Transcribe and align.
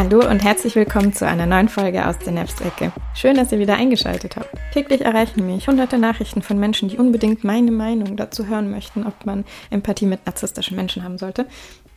Hallo 0.00 0.26
und 0.26 0.42
herzlich 0.42 0.76
willkommen 0.76 1.12
zu 1.12 1.26
einer 1.26 1.44
neuen 1.44 1.68
Folge 1.68 2.06
aus 2.08 2.16
der 2.16 2.32
Nebstrecke. 2.32 2.90
Schön, 3.14 3.36
dass 3.36 3.52
ihr 3.52 3.58
wieder 3.58 3.74
eingeschaltet 3.74 4.36
habt. 4.36 4.48
Täglich 4.72 5.02
erreichen 5.02 5.44
mich 5.44 5.68
hunderte 5.68 5.98
Nachrichten 5.98 6.40
von 6.40 6.58
Menschen, 6.58 6.88
die 6.88 6.96
unbedingt 6.96 7.44
meine 7.44 7.70
Meinung 7.70 8.16
dazu 8.16 8.46
hören 8.46 8.70
möchten, 8.70 9.06
ob 9.06 9.26
man 9.26 9.44
Empathie 9.68 10.06
mit 10.06 10.24
narzisstischen 10.24 10.74
Menschen 10.74 11.04
haben 11.04 11.18
sollte. 11.18 11.44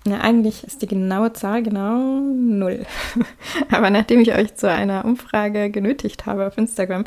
Ja, 0.05 0.20
eigentlich 0.20 0.66
ist 0.66 0.82
die 0.82 0.88
genaue 0.88 1.32
Zahl 1.32 1.64
genau 1.64 2.20
null. 2.20 2.86
Aber 3.71 3.89
nachdem 3.89 4.20
ich 4.20 4.34
euch 4.34 4.54
zu 4.56 4.70
einer 4.70 5.06
Umfrage 5.06 5.70
genötigt 5.70 6.26
habe 6.26 6.46
auf 6.46 6.58
Instagram, 6.58 7.06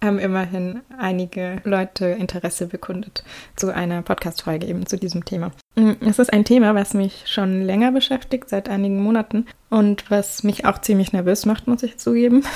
haben 0.00 0.20
immerhin 0.20 0.80
einige 0.96 1.60
Leute 1.64 2.06
Interesse 2.06 2.66
bekundet 2.66 3.24
zu 3.56 3.74
einer 3.74 4.00
Podcast-Folge 4.02 4.68
eben 4.68 4.86
zu 4.86 4.96
diesem 4.96 5.24
Thema. 5.24 5.50
Mm, 5.76 5.92
es 6.00 6.18
ist 6.18 6.32
ein 6.32 6.44
Thema, 6.44 6.74
was 6.74 6.94
mich 6.94 7.24
schon 7.26 7.62
länger 7.62 7.92
beschäftigt, 7.92 8.48
seit 8.48 8.68
einigen 8.68 9.02
Monaten 9.02 9.46
und 9.68 10.10
was 10.10 10.42
mich 10.42 10.64
auch 10.64 10.80
ziemlich 10.80 11.12
nervös 11.12 11.44
macht, 11.44 11.66
muss 11.66 11.82
ich 11.82 11.98
zugeben. 11.98 12.42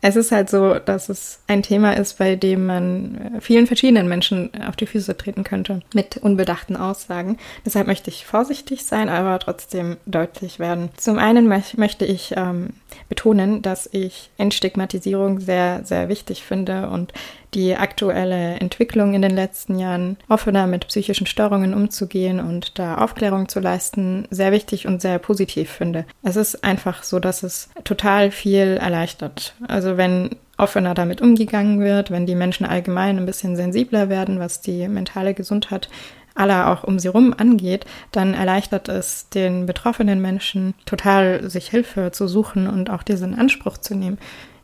Es 0.00 0.14
ist 0.14 0.30
halt 0.30 0.48
so, 0.48 0.74
dass 0.74 1.08
es 1.08 1.40
ein 1.48 1.64
Thema 1.64 1.96
ist, 1.96 2.18
bei 2.18 2.36
dem 2.36 2.66
man 2.66 3.16
äh, 3.16 3.40
vielen 3.40 3.66
verschiedenen 3.66 4.08
Menschen 4.08 4.50
auf 4.66 4.76
die 4.76 4.86
Füße 4.86 5.16
treten 5.16 5.42
könnte 5.42 5.80
mit 5.92 6.18
unbedachten 6.18 6.76
Aussagen. 6.76 7.36
Deshalb 7.66 7.88
möchte 7.88 8.08
ich 8.08 8.24
vorsichtig 8.24 8.84
sein, 8.84 9.08
aber 9.08 9.40
trotzdem 9.40 9.96
deutlich 10.06 10.60
werden. 10.60 10.90
Zum 10.96 11.18
einen 11.18 11.48
möchte 11.48 12.04
ich 12.04 12.32
ähm, 12.36 12.70
betonen, 13.08 13.60
dass 13.60 13.88
ich 13.92 14.30
Entstigmatisierung 14.38 15.40
sehr, 15.40 15.84
sehr 15.84 16.08
wichtig 16.08 16.44
finde 16.44 16.88
und 16.88 17.12
die 17.54 17.76
aktuelle 17.76 18.54
Entwicklung 18.56 19.14
in 19.14 19.22
den 19.22 19.34
letzten 19.34 19.78
Jahren, 19.78 20.16
offener 20.28 20.66
mit 20.66 20.88
psychischen 20.88 21.26
Störungen 21.26 21.74
umzugehen 21.74 22.40
und 22.40 22.78
da 22.78 22.98
Aufklärung 22.98 23.48
zu 23.48 23.60
leisten, 23.60 24.26
sehr 24.30 24.52
wichtig 24.52 24.86
und 24.86 25.00
sehr 25.00 25.18
positiv 25.18 25.70
finde. 25.70 26.04
Es 26.22 26.36
ist 26.36 26.64
einfach 26.64 27.02
so, 27.02 27.18
dass 27.18 27.42
es 27.42 27.70
total 27.84 28.30
viel 28.30 28.78
erleichtert. 28.80 29.54
Also 29.66 29.96
wenn 29.96 30.30
offener 30.56 30.94
damit 30.94 31.20
umgegangen 31.20 31.80
wird, 31.80 32.10
wenn 32.10 32.26
die 32.26 32.34
Menschen 32.34 32.66
allgemein 32.66 33.16
ein 33.16 33.26
bisschen 33.26 33.56
sensibler 33.56 34.08
werden, 34.08 34.40
was 34.40 34.60
die 34.60 34.88
mentale 34.88 35.32
Gesundheit 35.34 35.88
aller 36.34 36.70
auch 36.70 36.84
um 36.84 36.98
sie 36.98 37.08
rum 37.08 37.34
angeht, 37.36 37.84
dann 38.12 38.34
erleichtert 38.34 38.88
es 38.88 39.28
den 39.28 39.66
betroffenen 39.66 40.20
Menschen 40.20 40.74
total, 40.86 41.48
sich 41.50 41.68
Hilfe 41.68 42.12
zu 42.12 42.28
suchen 42.28 42.68
und 42.68 42.90
auch 42.90 43.02
diesen 43.02 43.36
Anspruch 43.36 43.78
zu 43.78 43.94
nehmen. 43.94 44.18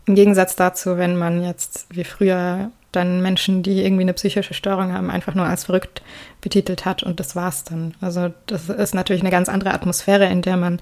Im 0.07 0.15
Gegensatz 0.15 0.57
dazu, 0.57 0.99
wenn 0.99 1.17
man 1.17 1.43
jetzt 1.43 1.87
wie 1.91 2.05
früher 2.05 2.71
dann 2.93 3.23
Menschen, 3.23 3.63
die 3.63 3.85
irgendwie 3.85 4.03
eine 4.03 4.13
psychische 4.15 4.55
Störung 4.55 4.93
haben, 4.93 5.11
einfach 5.11 5.35
nur 5.35 5.47
als 5.47 5.65
verrückt 5.65 6.03
betitelt 6.41 6.85
hat 6.85 7.03
und 7.03 7.21
das 7.21 7.35
war's 7.35 7.65
dann. 7.65 7.95
Also 8.01 8.33
das 8.47 8.69
ist 8.69 8.95
natürlich 8.95 9.23
eine 9.23 9.31
ganz 9.31 9.49
andere 9.49 9.73
Atmosphäre, 9.73 10.27
in 10.27 10.43
der 10.43 10.57
man 10.57 10.81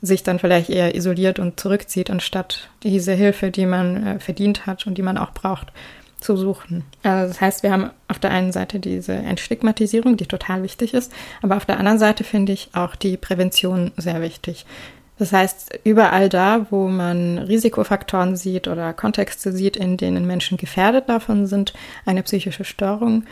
sich 0.00 0.22
dann 0.22 0.38
vielleicht 0.38 0.70
eher 0.70 0.94
isoliert 0.94 1.38
und 1.38 1.58
zurückzieht, 1.58 2.10
anstatt 2.10 2.68
diese 2.84 3.12
Hilfe, 3.12 3.50
die 3.50 3.66
man 3.66 4.06
äh, 4.06 4.20
verdient 4.20 4.66
hat 4.66 4.86
und 4.86 4.96
die 4.96 5.02
man 5.02 5.18
auch 5.18 5.32
braucht, 5.32 5.72
zu 6.20 6.36
suchen. 6.36 6.84
Also 7.02 7.28
das 7.28 7.40
heißt, 7.40 7.62
wir 7.62 7.72
haben 7.72 7.90
auf 8.08 8.18
der 8.18 8.30
einen 8.30 8.52
Seite 8.52 8.80
diese 8.80 9.12
Entstigmatisierung, 9.12 10.16
die 10.16 10.26
total 10.26 10.62
wichtig 10.62 10.94
ist, 10.94 11.12
aber 11.42 11.56
auf 11.56 11.64
der 11.64 11.78
anderen 11.78 11.98
Seite 11.98 12.24
finde 12.24 12.52
ich 12.52 12.70
auch 12.72 12.96
die 12.96 13.16
Prävention 13.16 13.92
sehr 13.96 14.20
wichtig. 14.20 14.66
Das 15.18 15.32
heißt, 15.32 15.80
überall 15.84 16.28
da, 16.28 16.66
wo 16.70 16.88
man 16.88 17.38
Risikofaktoren 17.38 18.36
sieht 18.36 18.68
oder 18.68 18.92
Kontexte 18.92 19.52
sieht, 19.52 19.76
in 19.76 19.96
denen 19.96 20.26
Menschen 20.26 20.56
gefährdet 20.56 21.08
davon 21.08 21.46
sind, 21.46 21.72
eine 22.06 22.22
psychische 22.22 22.64
Störung 22.64 23.24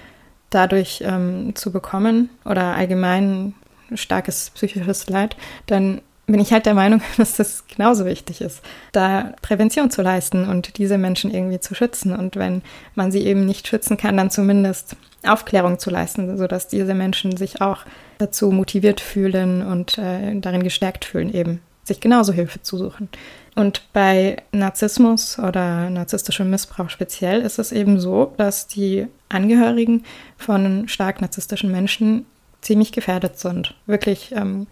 dadurch 0.50 1.02
ähm, 1.04 1.54
zu 1.54 1.72
bekommen 1.72 2.30
oder 2.44 2.74
allgemein 2.74 3.54
starkes 3.94 4.50
psychisches 4.50 5.08
Leid, 5.08 5.36
dann 5.66 6.00
bin 6.26 6.40
ich 6.40 6.52
halt 6.52 6.66
der 6.66 6.74
Meinung, 6.74 7.00
dass 7.16 7.36
das 7.36 7.66
genauso 7.68 8.04
wichtig 8.04 8.40
ist, 8.40 8.62
da 8.92 9.34
Prävention 9.42 9.90
zu 9.90 10.02
leisten 10.02 10.48
und 10.48 10.78
diese 10.78 10.98
Menschen 10.98 11.32
irgendwie 11.32 11.60
zu 11.60 11.74
schützen. 11.74 12.14
Und 12.14 12.36
wenn 12.36 12.62
man 12.94 13.12
sie 13.12 13.24
eben 13.24 13.46
nicht 13.46 13.68
schützen 13.68 13.96
kann, 13.96 14.16
dann 14.16 14.30
zumindest 14.30 14.96
Aufklärung 15.24 15.78
zu 15.78 15.90
leisten, 15.90 16.36
sodass 16.36 16.68
diese 16.68 16.94
Menschen 16.94 17.36
sich 17.36 17.60
auch 17.60 17.78
dazu 18.18 18.50
motiviert 18.50 19.00
fühlen 19.00 19.64
und 19.64 19.98
äh, 19.98 20.38
darin 20.40 20.62
gestärkt 20.62 21.04
fühlen, 21.04 21.32
eben 21.32 21.60
sich 21.86 22.00
genauso 22.00 22.32
Hilfe 22.32 22.60
zu 22.62 22.76
suchen. 22.76 23.08
Und 23.54 23.82
bei 23.92 24.42
Narzissmus 24.52 25.38
oder 25.38 25.88
narzisstischem 25.88 26.50
Missbrauch 26.50 26.90
speziell 26.90 27.40
ist 27.40 27.58
es 27.58 27.72
eben 27.72 27.98
so, 27.98 28.34
dass 28.36 28.66
die 28.66 29.06
Angehörigen 29.28 30.04
von 30.36 30.88
stark 30.88 31.20
narzisstischen 31.20 31.72
Menschen 31.72 32.26
ziemlich 32.60 32.92
gefährdet 32.92 33.38
sind, 33.38 33.74
wirklich 33.86 34.32
ähm, 34.32 34.66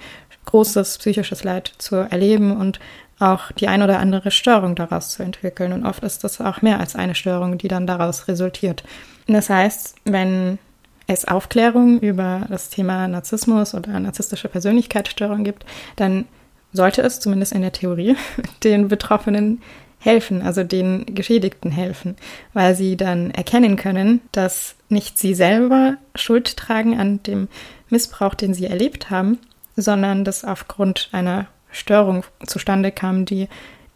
großes 0.47 0.99
psychisches 0.99 1.45
Leid 1.45 1.73
zu 1.79 1.97
erleben 1.97 2.57
und 2.57 2.81
auch 3.19 3.53
die 3.53 3.69
ein 3.69 3.83
oder 3.83 4.01
andere 4.01 4.31
Störung 4.31 4.75
daraus 4.75 5.11
zu 5.11 5.23
entwickeln. 5.23 5.73
Und 5.73 5.87
oft 5.87 6.03
ist 6.03 6.25
das 6.25 6.41
auch 6.41 6.61
mehr 6.61 6.81
als 6.81 6.97
eine 6.97 7.15
Störung, 7.15 7.57
die 7.57 7.69
dann 7.69 7.87
daraus 7.87 8.29
resultiert. 8.29 8.85
Das 9.27 9.49
heißt, 9.49 9.97
wenn 10.05 10.59
es 11.07 11.27
Aufklärung 11.27 12.01
über 12.01 12.47
das 12.51 12.71
Thema 12.71 13.09
Narzissmus 13.09 13.75
oder 13.75 13.99
narzisstische 14.01 14.49
Persönlichkeitsstörung 14.49 15.45
gibt, 15.45 15.65
dann 15.97 16.27
sollte 16.75 17.01
es 17.01 17.21
zumindest 17.21 17.53
in 17.53 17.63
der 17.63 17.73
Theorie 17.73 18.17
den 18.65 18.89
Betroffenen 18.89 19.63
helfen, 19.99 20.43
also 20.43 20.63
den 20.63 21.07
Geschädigten 21.15 21.71
helfen, 21.71 22.17
weil 22.53 22.75
sie 22.75 22.97
dann 22.97 23.31
erkennen 23.31 23.77
können, 23.77 24.21
dass 24.33 24.75
nicht 24.91 25.19
sie 25.19 25.35
selber 25.35 25.97
Schuld 26.15 26.59
tragen 26.59 27.01
an 27.01 27.23
dem 27.23 27.49
Missbrauch, 27.89 28.35
den 28.35 28.53
sie 28.53 28.67
erlebt 28.67 29.09
haben, 29.09 29.39
sondern 29.77 30.25
dass 30.25 30.45
aufgrund 30.45 31.09
einer 31.13 31.47
Störung 31.71 32.25
zustande 32.45 32.93
kam, 32.93 33.25
die 33.25 33.49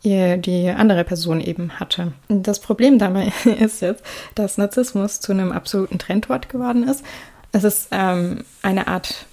die 0.05 0.71
andere 0.71 1.03
Person 1.03 1.41
eben 1.41 1.81
hatte. 1.81 2.13
Das 2.29 2.61
Problem 2.61 2.99
dabei 2.99 3.33
ist 3.61 3.83
jetzt, 3.83 4.03
dass 4.37 4.57
Narzissmus 4.57 5.21
zu 5.21 5.33
einem 5.33 5.51
absoluten 5.51 5.99
Trendwort 5.99 6.49
geworden 6.49 6.89
ist. 6.89 7.05
Es 7.51 7.65
ist 7.65 7.89
ähm, 7.91 8.45
eine 8.63 8.87
Art 8.87 9.27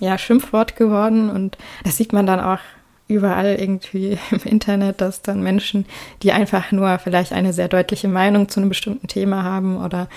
ja, 0.00 0.18
Schimpfwort 0.18 0.76
geworden 0.76 1.30
und 1.30 1.56
das 1.84 1.96
sieht 1.96 2.12
man 2.12 2.26
dann 2.26 2.40
auch 2.40 2.58
überall 3.08 3.56
irgendwie 3.58 4.18
im 4.30 4.40
Internet, 4.44 5.00
dass 5.00 5.22
dann 5.22 5.42
Menschen, 5.42 5.86
die 6.22 6.32
einfach 6.32 6.70
nur 6.70 6.98
vielleicht 6.98 7.32
eine 7.32 7.52
sehr 7.52 7.68
deutliche 7.68 8.08
Meinung 8.08 8.48
zu 8.48 8.60
einem 8.60 8.68
bestimmten 8.68 9.08
Thema 9.08 9.42
haben 9.42 9.82
oder 9.82 10.08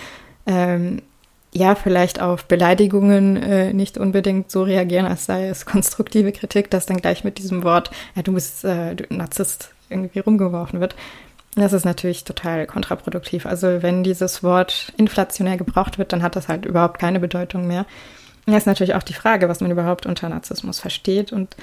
ähm, 0.45 1.01
ja, 1.53 1.75
vielleicht 1.75 2.21
auf 2.21 2.45
Beleidigungen 2.45 3.35
äh, 3.35 3.73
nicht 3.73 3.97
unbedingt 3.97 4.49
so 4.51 4.63
reagieren, 4.63 5.05
als 5.05 5.25
sei 5.25 5.47
es 5.47 5.65
konstruktive 5.65 6.31
Kritik, 6.31 6.69
dass 6.69 6.85
dann 6.85 6.97
gleich 6.97 7.23
mit 7.23 7.39
diesem 7.39 7.63
Wort, 7.63 7.91
ja, 8.15 8.21
du 8.21 8.33
bist 8.33 8.63
äh, 8.63 8.95
du 8.95 9.13
Narzisst, 9.13 9.73
irgendwie 9.89 10.19
rumgeworfen 10.19 10.79
wird. 10.79 10.95
Das 11.55 11.73
ist 11.73 11.83
natürlich 11.83 12.23
total 12.23 12.65
kontraproduktiv. 12.65 13.45
Also 13.45 13.83
wenn 13.83 14.03
dieses 14.03 14.41
Wort 14.41 14.93
inflationär 14.95 15.57
gebraucht 15.57 15.97
wird, 15.97 16.13
dann 16.13 16.23
hat 16.23 16.37
das 16.37 16.47
halt 16.47 16.65
überhaupt 16.65 16.97
keine 16.99 17.19
Bedeutung 17.19 17.67
mehr. 17.67 17.85
Das 18.45 18.55
ist 18.59 18.67
natürlich 18.67 18.95
auch 18.95 19.03
die 19.03 19.13
Frage, 19.13 19.49
was 19.49 19.59
man 19.59 19.69
überhaupt 19.69 20.05
unter 20.05 20.29
Narzissmus 20.29 20.79
versteht 20.79 21.33
und 21.33 21.55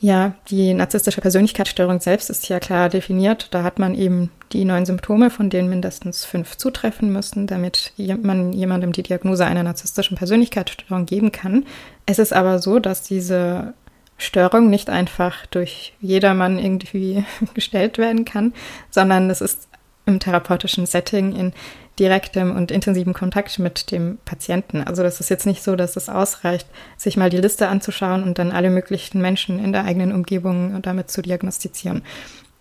ja, 0.00 0.34
die 0.48 0.74
narzisstische 0.74 1.20
Persönlichkeitsstörung 1.20 2.00
selbst 2.00 2.30
ist 2.30 2.48
ja 2.48 2.60
klar 2.60 2.88
definiert. 2.88 3.48
Da 3.52 3.62
hat 3.62 3.78
man 3.78 3.94
eben 3.94 4.30
die 4.52 4.64
neun 4.64 4.86
Symptome, 4.86 5.30
von 5.30 5.50
denen 5.50 5.68
mindestens 5.68 6.24
fünf 6.24 6.56
zutreffen 6.56 7.12
müssen, 7.12 7.46
damit 7.46 7.92
man 8.22 8.52
jemandem 8.52 8.92
die 8.92 9.02
Diagnose 9.02 9.46
einer 9.46 9.62
narzisstischen 9.62 10.16
Persönlichkeitsstörung 10.16 11.06
geben 11.06 11.32
kann. 11.32 11.64
Es 12.06 12.18
ist 12.18 12.32
aber 12.32 12.58
so, 12.58 12.78
dass 12.78 13.02
diese 13.02 13.74
Störung 14.16 14.70
nicht 14.70 14.90
einfach 14.90 15.46
durch 15.46 15.94
jedermann 16.00 16.58
irgendwie 16.58 17.24
gestellt 17.54 17.98
werden 17.98 18.24
kann, 18.24 18.52
sondern 18.90 19.30
es 19.30 19.40
ist 19.40 19.68
im 20.06 20.20
therapeutischen 20.20 20.86
Setting 20.86 21.34
in 21.34 21.52
direktem 21.98 22.54
und 22.56 22.70
intensiven 22.70 23.12
Kontakt 23.12 23.58
mit 23.58 23.90
dem 23.90 24.18
Patienten. 24.24 24.82
Also 24.82 25.02
das 25.02 25.20
ist 25.20 25.30
jetzt 25.30 25.46
nicht 25.46 25.62
so, 25.62 25.76
dass 25.76 25.96
es 25.96 26.08
ausreicht, 26.08 26.66
sich 26.96 27.16
mal 27.16 27.30
die 27.30 27.38
Liste 27.38 27.68
anzuschauen 27.68 28.22
und 28.22 28.38
dann 28.38 28.50
alle 28.50 28.70
möglichen 28.70 29.20
Menschen 29.20 29.62
in 29.62 29.72
der 29.72 29.84
eigenen 29.84 30.12
Umgebung 30.12 30.82
damit 30.82 31.10
zu 31.10 31.22
diagnostizieren. 31.22 32.02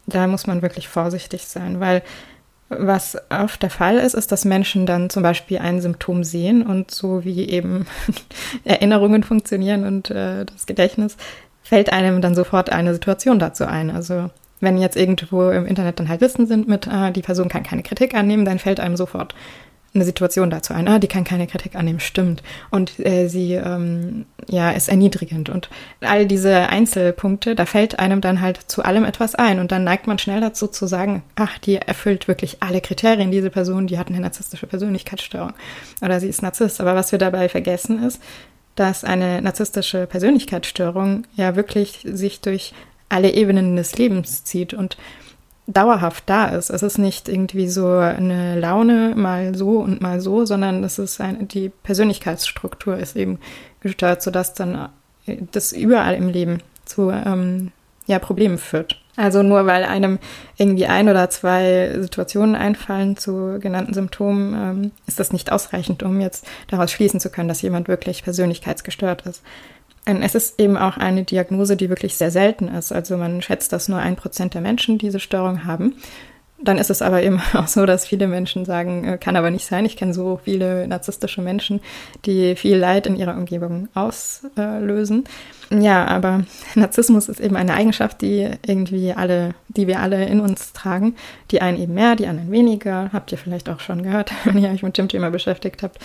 Da 0.06 0.28
muss 0.28 0.48
man 0.48 0.62
wirklich 0.62 0.88
vorsichtig 0.88 1.48
sein, 1.48 1.80
weil 1.80 2.04
was 2.70 3.18
oft 3.30 3.62
der 3.62 3.70
Fall 3.70 3.98
ist, 3.98 4.14
ist, 4.14 4.32
dass 4.32 4.46
Menschen 4.46 4.86
dann 4.86 5.10
zum 5.10 5.24
Beispiel 5.24 5.60
ein 5.60 5.82
Symptom 5.82 6.24
sehen 6.24 6.66
und 6.66 6.92
so 6.92 7.24
wie 7.24 7.48
eben 7.50 7.86
Erinnerungen 8.64 9.24
funktionieren 9.24 9.86
und 9.86 10.10
äh, 10.10 10.46
das 10.46 10.66
Gedächtnis, 10.66 11.18
fällt 11.62 11.92
einem 11.94 12.22
dann 12.22 12.36
sofort 12.36 12.72
eine 12.72 12.94
Situation 12.94 13.40
dazu 13.40 13.66
ein. 13.66 13.90
Also 13.90 14.30
wenn 14.64 14.78
jetzt 14.78 14.96
irgendwo 14.96 15.50
im 15.50 15.66
Internet 15.66 16.00
dann 16.00 16.10
halt 16.10 16.22
Listen 16.22 16.48
sind 16.48 16.68
mit, 16.68 16.88
ah, 16.88 17.12
die 17.12 17.22
Person 17.22 17.50
kann 17.50 17.64
keine 17.64 17.84
Kritik 17.84 18.16
annehmen, 18.16 18.46
dann 18.46 18.60
fällt 18.60 18.80
einem 18.80 18.96
sofort 18.96 19.36
eine 19.96 20.06
Situation 20.06 20.50
dazu 20.50 20.74
ein, 20.74 20.88
ah, 20.88 20.98
die 20.98 21.08
kann 21.08 21.24
keine 21.24 21.46
Kritik 21.46 21.76
annehmen, 21.76 22.00
stimmt. 22.00 22.42
Und 22.72 23.00
äh, 23.06 23.28
sie 23.28 23.54
ähm, 23.54 24.26
ja, 24.48 24.72
ist 24.72 24.90
erniedrigend. 24.90 25.50
Und 25.50 25.70
all 26.02 26.26
diese 26.26 26.70
Einzelpunkte, 26.70 27.54
da 27.54 27.66
fällt 27.66 28.00
einem 28.00 28.20
dann 28.20 28.42
halt 28.42 28.60
zu 28.68 28.84
allem 28.84 29.06
etwas 29.06 29.36
ein. 29.36 29.60
Und 29.60 29.72
dann 29.72 29.84
neigt 29.84 30.08
man 30.08 30.18
schnell 30.18 30.42
dazu 30.42 30.68
zu 30.68 30.88
sagen, 30.88 31.22
ach, 31.36 31.60
die 31.60 31.76
erfüllt 31.76 32.28
wirklich 32.28 32.58
alle 32.62 32.82
Kriterien, 32.82 33.30
diese 33.30 33.52
Person, 33.52 33.86
die 33.86 34.00
hat 34.00 34.08
eine 34.08 34.20
narzisstische 34.20 34.66
Persönlichkeitsstörung. 34.66 35.54
Oder 36.02 36.20
sie 36.20 36.28
ist 36.28 36.42
Narzisst. 36.42 36.82
Aber 36.82 36.96
was 36.96 37.12
wir 37.12 37.20
dabei 37.20 37.48
vergessen 37.48 38.04
ist, 38.04 38.20
dass 38.76 39.04
eine 39.04 39.44
narzisstische 39.44 40.08
Persönlichkeitsstörung 40.08 41.26
ja 41.36 41.56
wirklich 41.56 42.00
sich 42.10 42.42
durch 42.42 42.74
alle 43.14 43.34
Ebenen 43.34 43.76
des 43.76 43.98
Lebens 43.98 44.44
zieht 44.44 44.74
und 44.74 44.98
dauerhaft 45.68 46.24
da 46.26 46.48
ist. 46.48 46.70
Es 46.70 46.84
ist 46.84 46.98
nicht 46.98 47.30
irgendwie 47.30 47.70
so 47.70 47.88
eine 47.88 48.60
Laune 48.60 49.14
mal 49.16 49.56
so 49.56 49.80
und 49.80 50.02
mal 50.02 50.20
so, 50.20 50.46
sondern 50.46 50.84
es 50.84 51.00
ist 51.00 51.22
eine, 51.22 51.46
die 51.46 51.70
Persönlichkeitsstruktur 51.70 52.98
ist 52.98 53.16
eben 53.16 53.40
gestört, 53.80 54.22
sodass 54.22 54.54
dann 54.54 54.90
äh, 55.26 55.38
das 55.52 55.72
überall 55.72 56.16
im 56.16 56.28
Leben 56.28 56.60
zu 56.86 57.12
ähm, 57.12 57.72
ja, 58.08 58.20
Problemen 58.20 58.58
führt. 58.58 59.00
Also 59.16 59.44
nur 59.44 59.68
weil 59.68 59.84
einem 59.84 60.18
irgendwie 60.58 60.88
ein 60.88 61.08
oder 61.08 61.30
zwei 61.30 61.96
Situationen 62.00 62.56
einfallen 62.56 63.16
zu 63.16 63.60
genannten 63.60 63.94
Symptomen, 63.94 64.54
ähm, 64.56 64.92
ist 65.06 65.20
das 65.20 65.32
nicht 65.32 65.52
ausreichend, 65.52 66.02
um 66.02 66.20
jetzt 66.20 66.46
daraus 66.68 66.92
schließen 66.92 67.20
zu 67.20 67.30
können, 67.30 67.48
dass 67.48 67.62
jemand 67.62 67.88
wirklich 67.88 68.24
persönlichkeitsgestört 68.24 69.26
ist. 69.28 69.44
Es 70.06 70.36
ist 70.36 70.60
eben 70.60 70.78
auch 70.78 70.98
eine 70.98 71.24
Diagnose, 71.24 71.78
die 71.78 71.90
wirklich 71.90 72.16
sehr 72.16 72.32
selten 72.32 72.68
ist. 72.68 72.92
Also 72.92 73.18
man 73.18 73.42
schätzt, 73.42 73.72
dass 73.72 73.88
nur 73.88 74.00
ein 74.00 74.16
Prozent 74.16 74.54
der 74.54 74.62
Menschen 74.62 74.98
diese 74.98 75.20
Störung 75.20 75.66
haben. 75.66 75.96
Dann 76.64 76.78
ist 76.78 76.90
es 76.90 77.02
aber 77.02 77.22
eben 77.24 77.42
auch 77.54 77.68
so, 77.68 77.86
dass 77.86 78.08
viele 78.08 78.28
Menschen 78.28 78.66
sagen, 78.66 79.04
äh, 79.06 79.18
kann 79.18 79.36
aber 79.36 79.52
nicht 79.52 79.66
sein. 79.66 79.86
Ich 79.86 79.98
kenne 79.98 80.14
so 80.14 80.40
viele 80.44 80.88
narzisstische 80.88 81.42
Menschen, 81.42 81.82
die 82.26 82.56
viel 82.56 82.78
Leid 82.78 83.06
in 83.06 83.16
ihrer 83.16 83.36
Umgebung 83.36 83.90
auslösen. 83.94 85.26
Ja, 85.70 86.06
aber 86.08 86.44
Narzissmus 86.76 87.30
ist 87.30 87.40
eben 87.40 87.56
eine 87.56 87.74
Eigenschaft, 87.74 88.22
die 88.22 88.50
irgendwie 88.66 89.14
alle, 89.14 89.56
die 89.68 89.88
wir 89.88 90.00
alle 90.00 90.26
in 90.26 90.40
uns 90.40 90.74
tragen. 90.74 91.16
Die 91.52 91.62
einen 91.62 91.80
eben 91.80 91.94
mehr, 91.94 92.16
die 92.16 92.28
anderen 92.28 92.52
weniger. 92.52 93.10
Habt 93.12 93.32
ihr 93.32 93.38
vielleicht 93.38 93.70
auch 93.70 93.80
schon 93.80 94.04
gehört, 94.04 94.32
wenn 94.46 94.58
ihr 94.58 94.70
euch 94.70 94.84
mit 94.84 94.98
dem 94.98 95.10
Thema 95.10 95.30
beschäftigt 95.32 95.84
habt. 95.84 96.00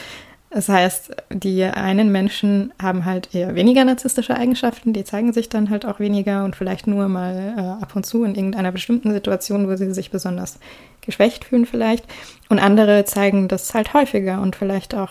Das 0.50 0.68
heißt, 0.70 1.14
die 1.30 1.62
einen 1.64 2.10
Menschen 2.10 2.72
haben 2.80 3.04
halt 3.04 3.34
eher 3.34 3.54
weniger 3.54 3.84
narzisstische 3.84 4.34
Eigenschaften, 4.34 4.94
die 4.94 5.04
zeigen 5.04 5.34
sich 5.34 5.50
dann 5.50 5.68
halt 5.68 5.84
auch 5.84 6.00
weniger 6.00 6.44
und 6.44 6.56
vielleicht 6.56 6.86
nur 6.86 7.06
mal 7.08 7.54
äh, 7.56 7.82
ab 7.82 7.94
und 7.94 8.06
zu 8.06 8.24
in 8.24 8.34
irgendeiner 8.34 8.72
bestimmten 8.72 9.12
Situation, 9.12 9.68
wo 9.68 9.76
sie 9.76 9.92
sich 9.92 10.10
besonders 10.10 10.58
geschwächt 11.02 11.44
fühlen 11.44 11.66
vielleicht. 11.66 12.06
Und 12.48 12.60
andere 12.60 13.04
zeigen 13.04 13.48
das 13.48 13.74
halt 13.74 13.92
häufiger 13.92 14.40
und 14.40 14.56
vielleicht 14.56 14.94
auch 14.94 15.10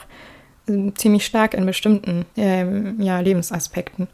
äh, 0.67 0.91
ziemlich 0.95 1.25
stark 1.25 1.53
in 1.53 1.67
bestimmten 1.67 2.25
äh, 2.35 2.65
ja, 2.97 3.19
Lebensaspekten. 3.19 4.07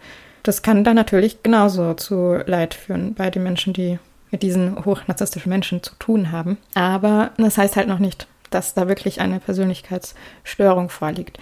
Das 0.44 0.62
kann 0.62 0.84
dann 0.84 0.98
natürlich 0.98 1.42
genauso 1.42 1.94
zu 1.94 2.36
Leid 2.46 2.74
führen 2.74 3.14
bei 3.14 3.30
den 3.30 3.44
Menschen, 3.44 3.72
die 3.72 3.98
mit 4.30 4.44
diesen 4.44 4.84
hochnarzisstischen 4.84 5.50
Menschen 5.50 5.82
zu 5.84 5.96
tun 6.00 6.34
haben. 6.34 6.58
Aber 6.74 7.32
das 7.38 7.58
heißt 7.58 7.78
halt 7.78 7.88
noch 7.88 8.00
nicht, 8.00 8.28
dass 8.54 8.74
da 8.74 8.88
wirklich 8.88 9.22
eine 9.22 9.40
Persönlichkeitsstörung 9.40 10.90
vorliegt. 10.90 11.38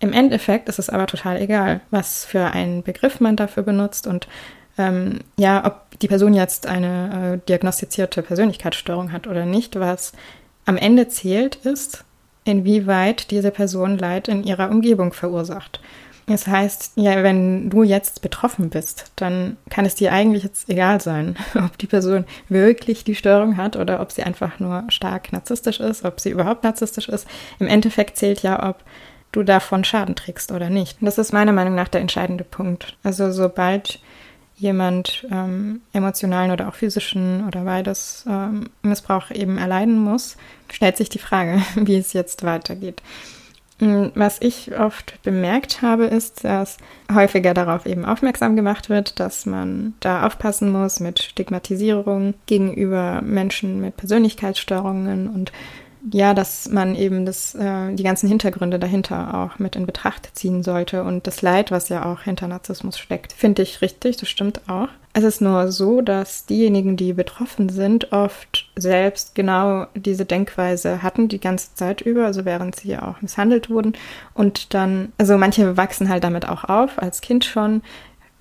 Im 0.00 0.12
Endeffekt 0.12 0.68
ist 0.68 0.78
es 0.78 0.90
aber 0.90 1.06
total 1.06 1.40
egal, 1.40 1.80
was 1.90 2.24
für 2.24 2.46
einen 2.46 2.82
Begriff 2.82 3.20
man 3.20 3.36
dafür 3.36 3.62
benutzt 3.62 4.06
und 4.06 4.28
ähm, 4.76 5.20
ja, 5.36 5.64
ob 5.64 5.98
die 6.00 6.08
Person 6.08 6.34
jetzt 6.34 6.66
eine 6.66 7.34
äh, 7.34 7.48
diagnostizierte 7.48 8.22
Persönlichkeitsstörung 8.22 9.12
hat 9.12 9.26
oder 9.26 9.46
nicht. 9.46 9.78
Was 9.78 10.12
am 10.64 10.76
Ende 10.76 11.08
zählt, 11.08 11.56
ist, 11.56 12.04
inwieweit 12.44 13.30
diese 13.30 13.50
Person 13.50 13.98
Leid 13.98 14.28
in 14.28 14.42
ihrer 14.42 14.70
Umgebung 14.70 15.12
verursacht. 15.12 15.80
Das 16.26 16.46
heißt, 16.46 16.92
ja, 16.96 17.22
wenn 17.22 17.68
du 17.68 17.82
jetzt 17.82 18.22
betroffen 18.22 18.70
bist, 18.70 19.12
dann 19.16 19.58
kann 19.68 19.84
es 19.84 19.94
dir 19.94 20.12
eigentlich 20.12 20.42
jetzt 20.42 20.70
egal 20.70 21.00
sein, 21.00 21.36
ob 21.54 21.76
die 21.76 21.86
Person 21.86 22.24
wirklich 22.48 23.04
die 23.04 23.14
Störung 23.14 23.56
hat 23.56 23.76
oder 23.76 24.00
ob 24.00 24.10
sie 24.10 24.22
einfach 24.22 24.58
nur 24.58 24.84
stark 24.88 25.32
narzisstisch 25.32 25.80
ist, 25.80 26.04
ob 26.04 26.20
sie 26.20 26.30
überhaupt 26.30 26.64
narzisstisch 26.64 27.08
ist. 27.08 27.26
Im 27.58 27.66
Endeffekt 27.66 28.16
zählt 28.16 28.42
ja, 28.42 28.68
ob 28.68 28.82
du 29.32 29.42
davon 29.42 29.84
Schaden 29.84 30.14
trägst 30.14 30.52
oder 30.52 30.70
nicht. 30.70 30.98
Das 31.00 31.18
ist 31.18 31.32
meiner 31.32 31.52
Meinung 31.52 31.74
nach 31.74 31.88
der 31.88 32.00
entscheidende 32.00 32.44
Punkt. 32.44 32.96
Also 33.02 33.30
sobald 33.32 34.00
jemand 34.56 35.26
ähm, 35.30 35.82
emotionalen 35.92 36.52
oder 36.52 36.68
auch 36.68 36.74
physischen 36.74 37.46
oder 37.46 37.64
beides 37.64 38.24
ähm, 38.28 38.70
Missbrauch 38.82 39.30
eben 39.30 39.58
erleiden 39.58 39.98
muss, 39.98 40.36
stellt 40.72 40.96
sich 40.96 41.08
die 41.08 41.18
Frage, 41.18 41.60
wie 41.74 41.96
es 41.96 42.12
jetzt 42.12 42.44
weitergeht. 42.44 43.02
Mm, 43.80 44.06
was 44.14 44.40
ich 44.40 44.78
oft 44.78 45.20
bemerkt 45.22 45.82
habe, 45.82 46.04
ist, 46.04 46.44
dass 46.44 46.76
häufiger 47.12 47.54
darauf 47.54 47.86
eben 47.86 48.04
aufmerksam 48.04 48.54
gemacht 48.54 48.88
wird, 48.88 49.18
dass 49.18 49.46
man 49.46 49.94
da 50.00 50.26
aufpassen 50.26 50.70
muss 50.70 51.00
mit 51.00 51.20
Stigmatisierung 51.20 52.34
gegenüber 52.46 53.20
Menschen 53.22 53.80
mit 53.80 53.96
Persönlichkeitsstörungen 53.96 55.28
und 55.28 55.50
ja, 56.12 56.34
dass 56.34 56.68
man 56.68 56.94
eben 56.94 57.24
das, 57.24 57.54
äh, 57.54 57.94
die 57.94 58.02
ganzen 58.02 58.28
Hintergründe 58.28 58.78
dahinter 58.78 59.34
auch 59.34 59.58
mit 59.58 59.76
in 59.76 59.86
Betracht 59.86 60.30
ziehen 60.34 60.62
sollte 60.62 61.02
und 61.02 61.26
das 61.26 61.42
Leid, 61.42 61.70
was 61.70 61.88
ja 61.88 62.04
auch 62.04 62.22
hinter 62.22 62.48
Narzissmus 62.48 62.98
steckt, 62.98 63.32
finde 63.32 63.62
ich 63.62 63.80
richtig, 63.80 64.16
das 64.16 64.28
stimmt 64.28 64.60
auch. 64.68 64.88
Es 65.16 65.22
ist 65.22 65.40
nur 65.40 65.70
so, 65.70 66.00
dass 66.00 66.44
diejenigen, 66.44 66.96
die 66.96 67.12
betroffen 67.12 67.68
sind, 67.68 68.12
oft 68.12 68.68
selbst 68.74 69.34
genau 69.36 69.86
diese 69.94 70.24
Denkweise 70.24 71.02
hatten 71.04 71.28
die 71.28 71.40
ganze 71.40 71.72
Zeit 71.74 72.00
über, 72.00 72.26
also 72.26 72.44
während 72.44 72.76
sie 72.76 72.98
auch 72.98 73.22
misshandelt 73.22 73.70
wurden 73.70 73.94
und 74.34 74.74
dann, 74.74 75.12
also 75.16 75.38
manche 75.38 75.76
wachsen 75.76 76.08
halt 76.08 76.24
damit 76.24 76.48
auch 76.48 76.64
auf, 76.64 77.00
als 77.00 77.20
Kind 77.20 77.44
schon, 77.44 77.82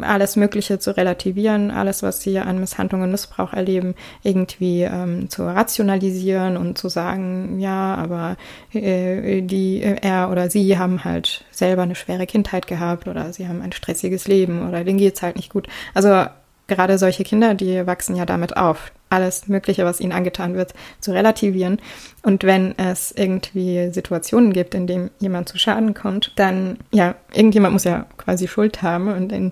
alles 0.04 0.36
Mögliche 0.36 0.80
zu 0.80 0.96
relativieren, 0.96 1.72
alles, 1.72 2.04
was 2.04 2.22
sie 2.22 2.40
an 2.40 2.60
Misshandlungen 2.60 3.06
und 3.06 3.12
Missbrauch 3.12 3.54
erleben, 3.54 3.96
irgendwie 4.22 4.84
ähm, 4.84 5.30
zu 5.30 5.44
rationalisieren 5.44 6.58
und 6.58 6.78
zu 6.78 6.90
sagen, 6.90 7.60
ja, 7.60 7.96
aber 7.96 8.38
äh, 8.74 9.42
die, 9.42 9.82
er 9.82 10.30
oder 10.32 10.50
sie 10.50 10.78
haben 10.78 11.04
halt 11.04 11.46
selber 11.52 11.84
eine 11.84 11.96
schwere 11.96 12.26
Kindheit 12.26 12.68
gehabt 12.68 13.08
oder 13.08 13.34
sie 13.34 13.48
haben 13.48 13.62
ein 13.62 13.72
stressiges 13.72 14.28
Leben 14.28 14.68
oder 14.68 14.84
denen 14.84 15.00
geht's 15.00 15.22
halt 15.22 15.36
nicht 15.36 15.52
gut. 15.52 15.68
Also 15.94 16.26
gerade 16.68 16.98
solche 16.98 17.24
Kinder, 17.24 17.54
die 17.54 17.86
wachsen 17.86 18.16
ja 18.16 18.26
damit 18.26 18.58
auf, 18.58 18.92
alles 19.14 19.48
Mögliche, 19.48 19.86
was 19.86 20.02
ihnen 20.02 20.12
angetan 20.12 20.56
wird, 20.56 20.74
zu 21.00 21.12
relativieren. 21.12 21.80
Und 22.22 22.44
wenn 22.44 22.78
es 22.78 23.12
irgendwie 23.12 23.90
Situationen 23.92 24.52
gibt, 24.52 24.76
in 24.76 24.88
denen 24.88 25.12
jemand 25.20 25.48
zu 25.48 25.58
Schaden 25.58 25.94
kommt, 25.94 26.34
dann, 26.36 26.80
ja, 26.92 27.16
irgendjemand 27.34 27.74
muss 27.74 27.84
ja 27.84 28.06
quasi 28.18 28.48
Schuld 28.48 28.82
haben. 28.82 29.08
Und 29.08 29.32
in 29.32 29.52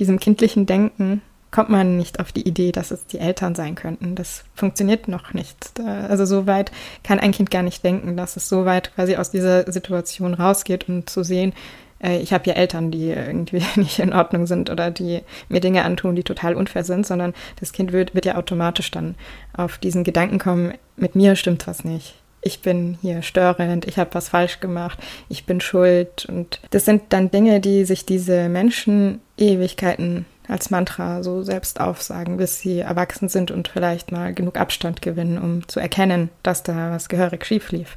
diesem 0.00 0.18
kindlichen 0.18 0.66
Denken 0.66 1.22
kommt 1.50 1.68
man 1.68 1.98
nicht 1.98 2.18
auf 2.18 2.32
die 2.32 2.48
Idee, 2.48 2.72
dass 2.72 2.90
es 2.90 3.06
die 3.06 3.18
Eltern 3.18 3.54
sein 3.54 3.74
könnten. 3.74 4.14
Das 4.14 4.44
funktioniert 4.54 5.06
noch 5.06 5.34
nicht. 5.34 5.78
Also 5.80 6.24
so 6.24 6.46
weit 6.46 6.72
kann 7.04 7.20
ein 7.20 7.32
Kind 7.32 7.50
gar 7.50 7.62
nicht 7.62 7.84
denken, 7.84 8.16
dass 8.16 8.36
es 8.36 8.48
so 8.48 8.64
weit 8.64 8.94
quasi 8.94 9.16
aus 9.16 9.30
dieser 9.30 9.70
Situation 9.70 10.32
rausgeht 10.32 10.88
und 10.88 11.10
zu 11.10 11.22
sehen, 11.22 11.52
äh, 12.02 12.18
ich 12.18 12.32
habe 12.32 12.48
ja 12.48 12.54
Eltern, 12.54 12.90
die 12.90 13.10
irgendwie 13.10 13.62
nicht 13.76 13.98
in 13.98 14.12
Ordnung 14.12 14.46
sind 14.46 14.70
oder 14.70 14.90
die 14.90 15.20
mir 15.48 15.60
Dinge 15.60 15.84
antun, 15.84 16.16
die 16.16 16.24
total 16.24 16.54
unfair 16.54 16.84
sind, 16.84 17.06
sondern 17.06 17.34
das 17.60 17.72
Kind 17.72 17.92
wird, 17.92 18.14
wird 18.14 18.26
ja 18.26 18.36
automatisch 18.36 18.90
dann 18.90 19.14
auf 19.56 19.78
diesen 19.78 20.04
Gedanken 20.04 20.38
kommen, 20.38 20.74
mit 20.96 21.14
mir 21.14 21.36
stimmt 21.36 21.66
was 21.66 21.84
nicht. 21.84 22.14
Ich 22.44 22.60
bin 22.60 22.98
hier 23.02 23.22
störend, 23.22 23.86
ich 23.86 23.98
habe 23.98 24.14
was 24.14 24.30
falsch 24.30 24.58
gemacht, 24.58 24.98
ich 25.28 25.46
bin 25.46 25.60
schuld. 25.60 26.26
Und 26.26 26.60
das 26.70 26.84
sind 26.84 27.04
dann 27.10 27.30
Dinge, 27.30 27.60
die 27.60 27.84
sich 27.84 28.04
diese 28.04 28.48
Menschen 28.48 29.20
Ewigkeiten 29.38 30.26
als 30.48 30.70
Mantra 30.70 31.22
so 31.22 31.44
selbst 31.44 31.80
aufsagen, 31.80 32.36
bis 32.36 32.58
sie 32.58 32.80
erwachsen 32.80 33.28
sind 33.28 33.52
und 33.52 33.68
vielleicht 33.68 34.10
mal 34.10 34.34
genug 34.34 34.58
Abstand 34.58 35.02
gewinnen, 35.02 35.38
um 35.38 35.68
zu 35.68 35.78
erkennen, 35.78 36.30
dass 36.42 36.64
da 36.64 36.90
was 36.90 37.08
gehörig 37.08 37.46
schief 37.46 37.70
lief. 37.70 37.96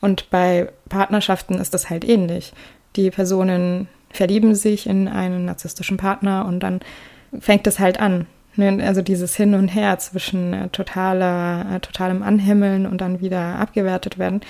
Und 0.00 0.30
bei 0.30 0.68
Partnerschaften 0.88 1.54
ist 1.54 1.72
das 1.72 1.88
halt 1.88 2.04
ähnlich. 2.04 2.52
Die 2.96 3.10
Personen 3.10 3.88
verlieben 4.10 4.54
sich 4.54 4.86
in 4.86 5.08
einen 5.08 5.44
narzisstischen 5.44 5.96
Partner 5.96 6.46
und 6.46 6.60
dann 6.60 6.80
fängt 7.38 7.66
es 7.66 7.78
halt 7.78 8.00
an. 8.00 8.26
Ne? 8.56 8.82
Also 8.84 9.02
dieses 9.02 9.36
Hin 9.36 9.54
und 9.54 9.68
Her 9.68 9.98
zwischen 9.98 10.52
äh, 10.52 10.68
totaler, 10.70 11.66
äh, 11.74 11.80
totalem 11.80 12.22
Anhimmeln 12.22 12.86
und 12.86 13.00
dann 13.00 13.20
wieder 13.20 13.56
abgewertet 13.56 14.18
werden. 14.18 14.40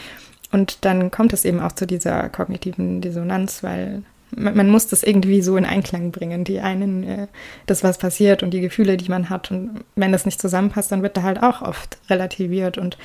Und 0.53 0.85
dann 0.85 1.11
kommt 1.11 1.33
es 1.33 1.45
eben 1.45 1.61
auch 1.61 1.73
zu 1.73 1.87
dieser 1.87 2.29
kognitiven 2.29 3.00
Dissonanz, 3.00 3.62
weil 3.62 4.03
man, 4.35 4.69
muss 4.69 4.87
das 4.87 5.03
irgendwie 5.03 5.43
so 5.43 5.57
in 5.57 5.65
Einklang 5.65 6.12
bringen. 6.12 6.45
Die 6.45 6.61
einen, 6.61 7.03
äh, 7.03 7.26
das, 7.67 7.83
was 7.83 7.99
passiert 7.99 8.43
und 8.43 8.50
die 8.50 8.61
Gefühle, 8.61 8.97
die 8.97 9.09
man 9.09 9.29
hat. 9.29 9.50
Und 9.50 9.85
wenn 9.97 10.12
das 10.12 10.26
nicht 10.26 10.41
zusammenpasst, 10.41 10.93
dann 10.93 11.03
wird 11.03 11.17
da 11.17 11.23
halt 11.23 11.43
auch 11.43 11.62
oft 11.62 11.99
relativiert 12.09 12.79
und 12.79 12.99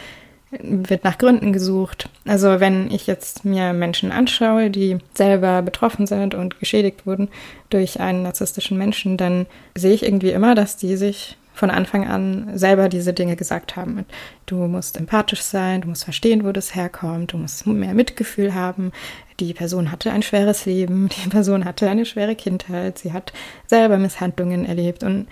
wird 0.59 1.03
nach 1.03 1.17
Gründen 1.17 1.53
gesucht. 1.53 2.09
Also 2.25 2.59
wenn 2.59 2.91
ich 2.91 3.07
jetzt 3.07 3.45
mir 3.45 3.73
Menschen 3.73 4.11
anschaue, 4.11 4.69
die 4.69 4.97
selber 5.13 5.61
betroffen 5.61 6.07
sind 6.07 6.35
und 6.35 6.59
geschädigt 6.59 7.05
wurden 7.05 7.29
durch 7.69 7.99
einen 7.99 8.23
narzisstischen 8.23 8.77
Menschen, 8.77 9.17
dann 9.17 9.45
sehe 9.75 9.93
ich 9.93 10.03
irgendwie 10.03 10.31
immer, 10.31 10.55
dass 10.55 10.77
die 10.77 10.97
sich 10.97 11.37
von 11.53 11.69
Anfang 11.69 12.07
an 12.07 12.49
selber 12.57 12.89
diese 12.89 13.13
Dinge 13.13 13.35
gesagt 13.35 13.75
haben. 13.75 14.05
Du 14.45 14.55
musst 14.67 14.97
empathisch 14.97 15.41
sein, 15.41 15.81
du 15.81 15.89
musst 15.89 16.03
verstehen, 16.03 16.45
wo 16.45 16.51
das 16.51 16.75
herkommt, 16.75 17.33
du 17.33 17.37
musst 17.37 17.67
mehr 17.67 17.93
Mitgefühl 17.93 18.53
haben. 18.53 18.91
Die 19.39 19.53
Person 19.53 19.91
hatte 19.91 20.11
ein 20.11 20.23
schweres 20.23 20.65
Leben, 20.65 21.09
die 21.23 21.29
Person 21.29 21.65
hatte 21.65 21.89
eine 21.89 22.05
schwere 22.05 22.35
Kindheit, 22.35 22.97
sie 22.97 23.13
hat 23.13 23.33
selber 23.67 23.97
Misshandlungen 23.97 24.65
erlebt 24.65 25.03
und 25.03 25.27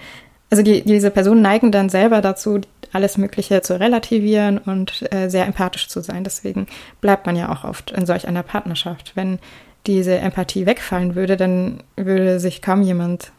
also 0.52 0.64
die, 0.64 0.84
diese 0.84 1.12
Personen 1.12 1.44
neigen 1.44 1.72
dann 1.72 1.90
selber 1.90 2.22
dazu, 2.22 2.60
alles 2.92 3.18
Mögliche 3.18 3.62
zu 3.62 3.80
relativieren 3.80 4.58
und 4.58 5.12
äh, 5.14 5.30
sehr 5.30 5.46
empathisch 5.46 5.88
zu 5.88 6.02
sein. 6.02 6.24
Deswegen 6.24 6.68
bleibt 7.02 7.26
man 7.26 7.36
ja 7.36 7.52
auch 7.52 7.64
oft 7.64 7.92
in 7.92 8.06
solch 8.06 8.28
einer 8.28 8.44
Partnerschaft. 8.44 9.14
Wenn 9.16 9.40
diese 9.88 10.18
Empathie 10.18 10.66
wegfallen 10.66 11.16
würde, 11.16 11.38
dann 11.38 11.84
würde 11.96 12.40
sich 12.40 12.62
kaum 12.62 12.82
jemand 12.82 13.32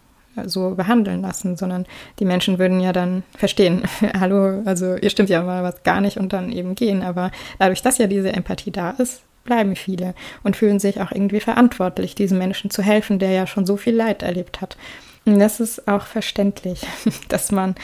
so 0.44 0.74
behandeln 0.74 1.22
lassen, 1.22 1.56
sondern 1.56 1.86
die 2.18 2.24
Menschen 2.24 2.58
würden 2.58 2.80
ja 2.80 2.92
dann 2.92 3.24
verstehen, 3.36 3.82
hallo, 4.18 4.62
also 4.64 4.96
ihr 4.96 5.10
stimmt 5.10 5.30
ja 5.30 5.42
mal 5.42 5.62
was 5.62 5.82
gar 5.82 6.00
nicht 6.00 6.16
und 6.16 6.32
dann 6.32 6.52
eben 6.52 6.74
gehen. 6.74 7.02
Aber 7.02 7.30
dadurch, 7.58 7.82
dass 7.82 7.98
ja 7.98 8.06
diese 8.06 8.32
Empathie 8.32 8.70
da 8.70 8.90
ist, 8.90 9.22
bleiben 9.44 9.74
viele 9.74 10.14
und 10.42 10.56
fühlen 10.56 10.78
sich 10.78 11.00
auch 11.00 11.10
irgendwie 11.12 11.40
verantwortlich, 11.40 12.14
diesem 12.14 12.38
Menschen 12.38 12.70
zu 12.70 12.82
helfen, 12.82 13.18
der 13.18 13.30
ja 13.30 13.46
schon 13.46 13.66
so 13.66 13.76
viel 13.76 13.94
Leid 13.94 14.22
erlebt 14.22 14.60
hat. 14.60 14.76
Und 15.24 15.38
das 15.38 15.60
ist 15.60 15.88
auch 15.88 16.06
verständlich, 16.06 16.86
dass 17.28 17.52
man 17.52 17.74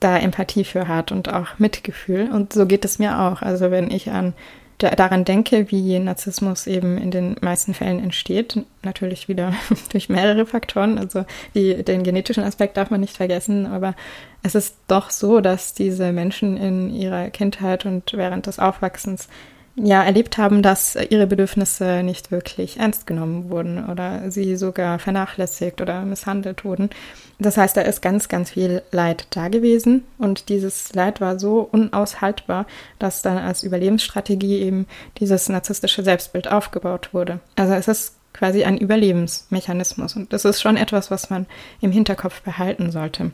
da 0.00 0.18
Empathie 0.18 0.64
für 0.64 0.88
hat 0.88 1.12
und 1.12 1.32
auch 1.32 1.58
Mitgefühl. 1.58 2.30
Und 2.30 2.52
so 2.52 2.66
geht 2.66 2.84
es 2.84 2.98
mir 2.98 3.20
auch. 3.20 3.42
Also 3.42 3.70
wenn 3.70 3.90
ich 3.90 4.10
an 4.10 4.34
daran 4.78 5.24
denke, 5.24 5.70
wie 5.70 5.98
Narzissmus 5.98 6.66
eben 6.66 6.98
in 6.98 7.10
den 7.10 7.36
meisten 7.40 7.72
Fällen 7.72 8.02
entsteht, 8.02 8.60
natürlich 8.82 9.28
wieder 9.28 9.54
durch 9.92 10.08
mehrere 10.08 10.44
Faktoren, 10.44 10.98
also 10.98 11.24
die, 11.54 11.82
den 11.82 12.02
genetischen 12.02 12.44
Aspekt 12.44 12.76
darf 12.76 12.90
man 12.90 13.00
nicht 13.00 13.16
vergessen, 13.16 13.66
aber 13.66 13.94
es 14.42 14.54
ist 14.54 14.76
doch 14.86 15.10
so, 15.10 15.40
dass 15.40 15.72
diese 15.72 16.12
Menschen 16.12 16.56
in 16.58 16.94
ihrer 16.94 17.30
Kindheit 17.30 17.86
und 17.86 18.12
während 18.12 18.46
des 18.46 18.58
Aufwachsens 18.58 19.28
ja 19.76 20.02
erlebt 20.02 20.38
haben, 20.38 20.62
dass 20.62 20.96
ihre 20.96 21.26
Bedürfnisse 21.26 22.02
nicht 22.02 22.30
wirklich 22.30 22.78
ernst 22.78 23.06
genommen 23.06 23.50
wurden 23.50 23.88
oder 23.88 24.30
sie 24.30 24.56
sogar 24.56 24.98
vernachlässigt 24.98 25.80
oder 25.80 26.02
misshandelt 26.02 26.64
wurden. 26.64 26.90
Das 27.38 27.58
heißt, 27.58 27.76
da 27.76 27.82
ist 27.82 28.00
ganz, 28.00 28.28
ganz 28.28 28.52
viel 28.52 28.82
Leid 28.90 29.26
da 29.30 29.48
gewesen 29.48 30.04
und 30.16 30.48
dieses 30.48 30.94
Leid 30.94 31.20
war 31.20 31.38
so 31.38 31.68
unaushaltbar, 31.70 32.66
dass 32.98 33.20
dann 33.20 33.36
als 33.36 33.62
Überlebensstrategie 33.62 34.60
eben 34.60 34.86
dieses 35.18 35.48
narzisstische 35.50 36.02
Selbstbild 36.02 36.50
aufgebaut 36.50 37.12
wurde. 37.12 37.40
Also 37.56 37.74
es 37.74 37.88
ist 37.88 38.14
quasi 38.32 38.64
ein 38.64 38.78
Überlebensmechanismus 38.78 40.16
und 40.16 40.32
das 40.32 40.46
ist 40.46 40.62
schon 40.62 40.78
etwas, 40.78 41.10
was 41.10 41.28
man 41.28 41.46
im 41.80 41.92
Hinterkopf 41.92 42.40
behalten 42.42 42.90
sollte. 42.90 43.30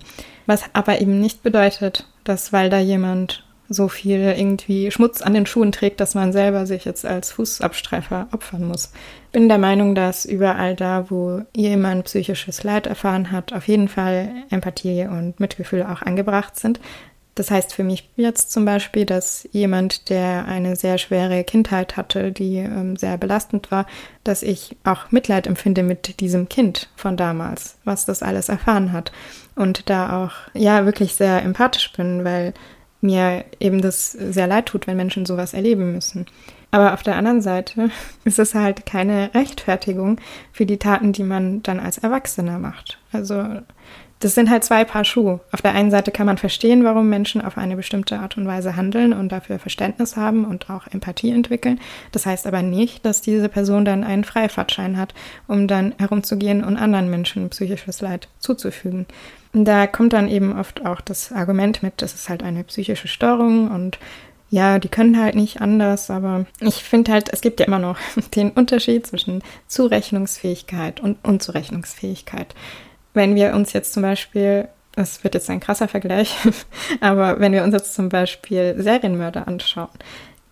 Was 0.46 0.64
aber 0.72 1.00
eben 1.00 1.20
nicht 1.20 1.44
bedeutet, 1.44 2.06
dass 2.24 2.52
weil 2.52 2.70
da 2.70 2.78
jemand 2.78 3.44
so 3.72 3.88
viel 3.88 4.20
irgendwie 4.20 4.90
Schmutz 4.90 5.22
an 5.22 5.34
den 5.34 5.46
Schuhen 5.46 5.72
trägt, 5.72 6.00
dass 6.00 6.14
man 6.14 6.32
selber 6.32 6.66
sich 6.66 6.84
jetzt 6.84 7.04
als 7.04 7.32
Fußabstreifer 7.32 8.28
opfern 8.32 8.64
muss. 8.66 8.92
Bin 9.32 9.48
der 9.48 9.58
Meinung, 9.58 9.94
dass 9.94 10.24
überall 10.24 10.76
da, 10.76 11.10
wo 11.10 11.42
jemand 11.56 12.04
psychisches 12.04 12.62
Leid 12.64 12.86
erfahren 12.86 13.32
hat, 13.32 13.52
auf 13.52 13.68
jeden 13.68 13.88
Fall 13.88 14.30
Empathie 14.50 15.06
und 15.06 15.40
Mitgefühl 15.40 15.82
auch 15.82 16.02
angebracht 16.02 16.58
sind. 16.58 16.80
Das 17.34 17.50
heißt 17.50 17.72
für 17.72 17.82
mich 17.82 18.10
jetzt 18.16 18.52
zum 18.52 18.66
Beispiel, 18.66 19.06
dass 19.06 19.48
jemand, 19.52 20.10
der 20.10 20.44
eine 20.44 20.76
sehr 20.76 20.98
schwere 20.98 21.44
Kindheit 21.44 21.96
hatte, 21.96 22.30
die 22.30 22.56
ähm, 22.58 22.96
sehr 22.96 23.16
belastend 23.16 23.70
war, 23.70 23.86
dass 24.22 24.42
ich 24.42 24.76
auch 24.84 25.10
Mitleid 25.10 25.46
empfinde 25.46 25.82
mit 25.82 26.20
diesem 26.20 26.50
Kind 26.50 26.90
von 26.94 27.16
damals, 27.16 27.78
was 27.84 28.04
das 28.04 28.22
alles 28.22 28.50
erfahren 28.50 28.92
hat. 28.92 29.12
Und 29.54 29.88
da 29.88 30.24
auch, 30.24 30.32
ja, 30.52 30.84
wirklich 30.84 31.14
sehr 31.14 31.42
empathisch 31.42 31.92
bin, 31.92 32.22
weil 32.24 32.52
mir 33.02 33.44
eben 33.60 33.82
das 33.82 34.12
sehr 34.12 34.46
leid 34.46 34.66
tut, 34.66 34.86
wenn 34.86 34.96
Menschen 34.96 35.26
sowas 35.26 35.54
erleben 35.54 35.92
müssen. 35.92 36.26
Aber 36.70 36.94
auf 36.94 37.02
der 37.02 37.16
anderen 37.16 37.42
Seite 37.42 37.90
ist 38.24 38.38
es 38.38 38.54
halt 38.54 38.86
keine 38.86 39.34
Rechtfertigung 39.34 40.18
für 40.52 40.66
die 40.66 40.78
Taten, 40.78 41.12
die 41.12 41.24
man 41.24 41.62
dann 41.62 41.78
als 41.78 41.98
Erwachsener 41.98 42.58
macht. 42.58 42.98
Also 43.12 43.44
das 44.22 44.36
sind 44.36 44.48
halt 44.50 44.62
zwei 44.62 44.84
Paar 44.84 45.04
Schuhe. 45.04 45.40
Auf 45.50 45.62
der 45.62 45.74
einen 45.74 45.90
Seite 45.90 46.12
kann 46.12 46.26
man 46.26 46.38
verstehen, 46.38 46.84
warum 46.84 47.08
Menschen 47.08 47.42
auf 47.42 47.58
eine 47.58 47.74
bestimmte 47.74 48.20
Art 48.20 48.36
und 48.36 48.46
Weise 48.46 48.76
handeln 48.76 49.12
und 49.12 49.32
dafür 49.32 49.58
Verständnis 49.58 50.16
haben 50.16 50.44
und 50.44 50.70
auch 50.70 50.86
Empathie 50.86 51.32
entwickeln. 51.32 51.80
Das 52.12 52.24
heißt 52.24 52.46
aber 52.46 52.62
nicht, 52.62 53.04
dass 53.04 53.20
diese 53.20 53.48
Person 53.48 53.84
dann 53.84 54.04
einen 54.04 54.22
Freifahrtschein 54.22 54.96
hat, 54.96 55.12
um 55.48 55.66
dann 55.66 55.92
herumzugehen 55.98 56.62
und 56.62 56.76
anderen 56.76 57.10
Menschen 57.10 57.50
psychisches 57.50 58.00
Leid 58.00 58.28
zuzufügen. 58.38 59.06
Da 59.54 59.88
kommt 59.88 60.12
dann 60.12 60.28
eben 60.28 60.56
oft 60.56 60.86
auch 60.86 61.00
das 61.00 61.32
Argument 61.32 61.82
mit, 61.82 62.00
das 62.00 62.14
ist 62.14 62.28
halt 62.28 62.44
eine 62.44 62.62
psychische 62.62 63.08
Störung 63.08 63.70
und 63.72 63.98
ja, 64.50 64.78
die 64.78 64.88
können 64.88 65.20
halt 65.20 65.34
nicht 65.34 65.60
anders, 65.60 66.10
aber 66.10 66.46
ich 66.60 66.84
finde 66.84 67.10
halt, 67.10 67.32
es 67.32 67.40
gibt 67.40 67.58
ja 67.58 67.66
immer 67.66 67.80
noch 67.80 67.98
den 68.36 68.50
Unterschied 68.52 69.04
zwischen 69.04 69.42
Zurechnungsfähigkeit 69.66 71.00
und 71.00 71.18
Unzurechnungsfähigkeit. 71.24 72.54
Wenn 73.14 73.34
wir 73.34 73.54
uns 73.54 73.72
jetzt 73.72 73.92
zum 73.92 74.02
Beispiel, 74.02 74.68
das 74.94 75.24
wird 75.24 75.34
jetzt 75.34 75.50
ein 75.50 75.60
krasser 75.60 75.88
Vergleich, 75.88 76.34
aber 77.00 77.40
wenn 77.40 77.52
wir 77.52 77.64
uns 77.64 77.74
jetzt 77.74 77.94
zum 77.94 78.08
Beispiel 78.08 78.74
Serienmörder 78.78 79.46
anschauen, 79.48 79.90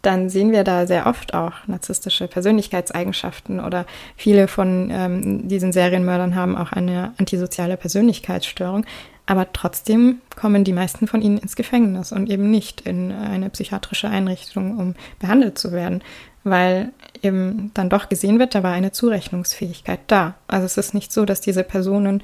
dann 0.02 0.30
sehen 0.30 0.50
wir 0.50 0.64
da 0.64 0.86
sehr 0.86 1.06
oft 1.06 1.34
auch 1.34 1.52
narzisstische 1.66 2.26
Persönlichkeitseigenschaften 2.26 3.60
oder 3.60 3.84
viele 4.16 4.48
von 4.48 4.90
ähm, 4.90 5.48
diesen 5.48 5.72
Serienmördern 5.72 6.34
haben 6.34 6.56
auch 6.56 6.72
eine 6.72 7.12
antisoziale 7.18 7.76
Persönlichkeitsstörung. 7.76 8.86
Aber 9.26 9.52
trotzdem 9.52 10.20
kommen 10.34 10.64
die 10.64 10.72
meisten 10.72 11.06
von 11.06 11.22
ihnen 11.22 11.38
ins 11.38 11.54
Gefängnis 11.54 12.10
und 12.10 12.28
eben 12.28 12.50
nicht 12.50 12.80
in 12.80 13.12
eine 13.12 13.48
psychiatrische 13.50 14.08
Einrichtung, 14.08 14.76
um 14.76 14.94
behandelt 15.20 15.56
zu 15.56 15.70
werden, 15.70 16.02
weil 16.44 16.92
eben 17.22 17.70
dann 17.74 17.90
doch 17.90 18.08
gesehen 18.08 18.38
wird, 18.38 18.54
da 18.54 18.62
war 18.62 18.72
eine 18.72 18.92
Zurechnungsfähigkeit 18.92 20.00
da. 20.06 20.34
Also 20.46 20.66
es 20.66 20.76
ist 20.76 20.94
nicht 20.94 21.12
so, 21.12 21.24
dass 21.24 21.40
diese 21.40 21.64
Personen 21.64 22.22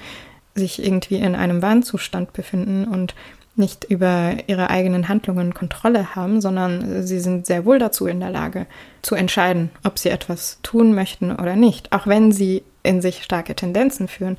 sich 0.54 0.82
irgendwie 0.85 1.16
in 1.16 1.35
einem 1.35 1.62
Warnzustand 1.62 2.32
befinden 2.32 2.87
und 2.87 3.14
nicht 3.56 3.85
über 3.85 4.35
ihre 4.46 4.70
eigenen 4.70 5.08
Handlungen 5.08 5.54
Kontrolle 5.54 6.14
haben, 6.14 6.40
sondern 6.40 7.06
sie 7.06 7.18
sind 7.20 7.46
sehr 7.46 7.64
wohl 7.64 7.78
dazu 7.78 8.06
in 8.06 8.20
der 8.20 8.30
Lage 8.30 8.66
zu 9.02 9.14
entscheiden, 9.14 9.70
ob 9.82 9.99
sie 9.99 10.11
etwas 10.11 10.58
tun 10.62 10.94
möchten 10.94 11.32
oder 11.32 11.56
nicht, 11.56 11.92
auch 11.92 12.06
wenn 12.06 12.32
sie 12.32 12.62
in 12.82 13.00
sich 13.00 13.25
starke 13.25 13.54
Tendenzen 13.54 14.08
führen, 14.08 14.37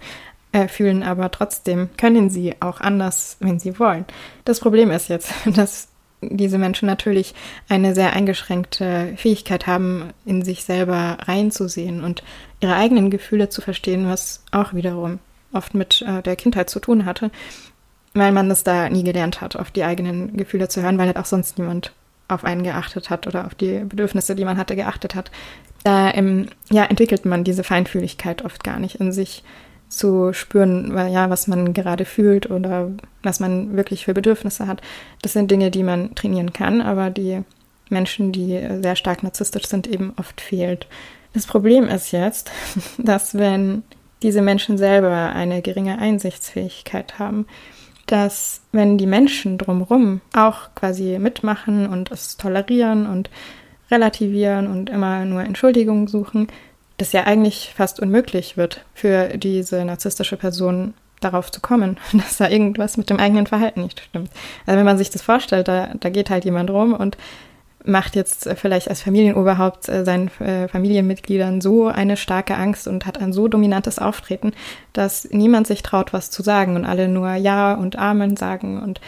äh, 0.51 0.67
fühlen, 0.67 1.03
aber 1.03 1.31
trotzdem 1.31 1.89
können 1.97 2.29
sie 2.29 2.55
auch 2.59 2.79
anders, 2.79 3.37
wenn 3.39 3.59
sie 3.59 3.79
wollen. 3.79 4.05
Das 4.45 4.59
Problem 4.59 4.91
ist 4.91 5.09
jetzt, 5.09 5.31
dass 5.45 5.89
diese 6.21 6.57
Menschen 6.57 6.87
natürlich 6.87 7.35
eine 7.69 7.93
sehr 7.93 8.13
eingeschränkte 8.13 9.13
Fähigkeit 9.17 9.67
haben, 9.67 10.13
in 10.25 10.43
sich 10.43 10.63
selber 10.63 11.17
reinzusehen 11.21 12.03
und 12.03 12.23
ihre 12.59 12.75
eigenen 12.75 13.09
Gefühle 13.09 13.49
zu 13.49 13.61
verstehen, 13.61 14.07
was 14.07 14.43
auch 14.51 14.73
wiederum 14.73 15.19
oft 15.53 15.73
mit 15.73 16.01
äh, 16.01 16.21
der 16.21 16.35
Kindheit 16.35 16.69
zu 16.69 16.79
tun 16.79 17.05
hatte 17.05 17.31
weil 18.17 18.31
man 18.31 18.49
das 18.49 18.63
da 18.63 18.89
nie 18.89 19.03
gelernt 19.03 19.41
hat, 19.41 19.55
auf 19.55 19.71
die 19.71 19.83
eigenen 19.83 20.35
Gefühle 20.35 20.67
zu 20.67 20.81
hören, 20.81 20.97
weil 20.97 21.07
halt 21.07 21.17
auch 21.17 21.25
sonst 21.25 21.57
niemand 21.57 21.93
auf 22.27 22.43
einen 22.43 22.63
geachtet 22.63 23.09
hat 23.09 23.27
oder 23.27 23.45
auf 23.45 23.55
die 23.55 23.79
Bedürfnisse, 23.85 24.35
die 24.35 24.45
man 24.45 24.57
hatte, 24.57 24.75
geachtet 24.75 25.15
hat. 25.15 25.31
Da 25.83 26.13
ähm, 26.13 26.47
ja, 26.69 26.83
entwickelt 26.83 27.25
man 27.25 27.43
diese 27.43 27.63
Feinfühligkeit 27.63 28.43
oft 28.43 28.63
gar 28.63 28.79
nicht 28.79 28.95
in 28.95 29.11
sich 29.11 29.43
zu 29.89 30.33
spüren, 30.33 30.93
weil, 30.93 31.11
ja, 31.11 31.29
was 31.29 31.47
man 31.47 31.73
gerade 31.73 32.05
fühlt 32.05 32.49
oder 32.49 32.91
was 33.23 33.39
man 33.39 33.75
wirklich 33.75 34.05
für 34.05 34.13
Bedürfnisse 34.13 34.67
hat. 34.67 34.81
Das 35.21 35.33
sind 35.33 35.49
Dinge, 35.49 35.71
die 35.71 35.83
man 35.83 36.13
trainieren 36.15 36.53
kann, 36.53 36.81
aber 36.81 37.09
die 37.09 37.41
Menschen, 37.89 38.31
die 38.31 38.61
sehr 38.81 38.95
stark 38.95 39.23
narzisstisch 39.23 39.67
sind, 39.67 39.87
eben 39.87 40.13
oft 40.17 40.41
fehlt. 40.41 40.87
Das 41.33 41.45
Problem 41.45 41.87
ist 41.87 42.11
jetzt, 42.11 42.51
dass 42.97 43.35
wenn 43.35 43.83
diese 44.23 44.41
Menschen 44.41 44.77
selber 44.77 45.29
eine 45.29 45.61
geringe 45.61 45.99
Einsichtsfähigkeit 45.99 47.19
haben, 47.19 47.45
dass 48.07 48.61
wenn 48.71 48.97
die 48.97 49.05
Menschen 49.05 49.57
drumherum 49.57 50.21
auch 50.33 50.73
quasi 50.75 51.19
mitmachen 51.19 51.87
und 51.87 52.11
es 52.11 52.37
tolerieren 52.37 53.05
und 53.05 53.29
relativieren 53.91 54.67
und 54.67 54.89
immer 54.89 55.25
nur 55.25 55.43
Entschuldigungen 55.43 56.07
suchen, 56.07 56.47
das 56.97 57.11
ja 57.11 57.23
eigentlich 57.23 57.73
fast 57.75 57.99
unmöglich 57.99 58.57
wird 58.57 58.83
für 58.93 59.37
diese 59.37 59.85
narzisstische 59.85 60.37
Person 60.37 60.93
darauf 61.19 61.51
zu 61.51 61.61
kommen, 61.61 61.97
dass 62.13 62.37
da 62.37 62.49
irgendwas 62.49 62.97
mit 62.97 63.09
dem 63.09 63.19
eigenen 63.19 63.47
Verhalten 63.47 63.83
nicht 63.83 64.01
stimmt. 64.01 64.31
Also 64.65 64.77
wenn 64.77 64.85
man 64.85 64.97
sich 64.97 65.09
das 65.09 65.21
vorstellt, 65.21 65.67
da, 65.67 65.91
da 65.99 66.09
geht 66.09 66.29
halt 66.29 66.45
jemand 66.45 66.69
rum 66.69 66.93
und 66.93 67.17
macht 67.87 68.15
jetzt 68.15 68.49
vielleicht 68.55 68.89
als 68.89 69.01
Familienoberhaupt 69.01 69.87
äh, 69.87 70.03
seinen 70.03 70.27
äh, 70.39 70.67
Familienmitgliedern 70.67 71.61
so 71.61 71.87
eine 71.87 72.17
starke 72.17 72.55
Angst 72.55 72.87
und 72.87 73.05
hat 73.05 73.19
ein 73.19 73.31
so 73.31 73.47
dominantes 73.47 73.97
Auftreten, 73.97 74.51
dass 74.93 75.27
niemand 75.31 75.67
sich 75.67 75.83
traut, 75.83 76.11
was 76.11 76.29
zu 76.29 76.43
sagen 76.43 76.75
und 76.75 76.85
alle 76.85 77.07
nur 77.07 77.33
Ja 77.35 77.73
und 77.75 77.97
Amen 77.97 78.35
sagen 78.35 78.81
und 78.81 78.99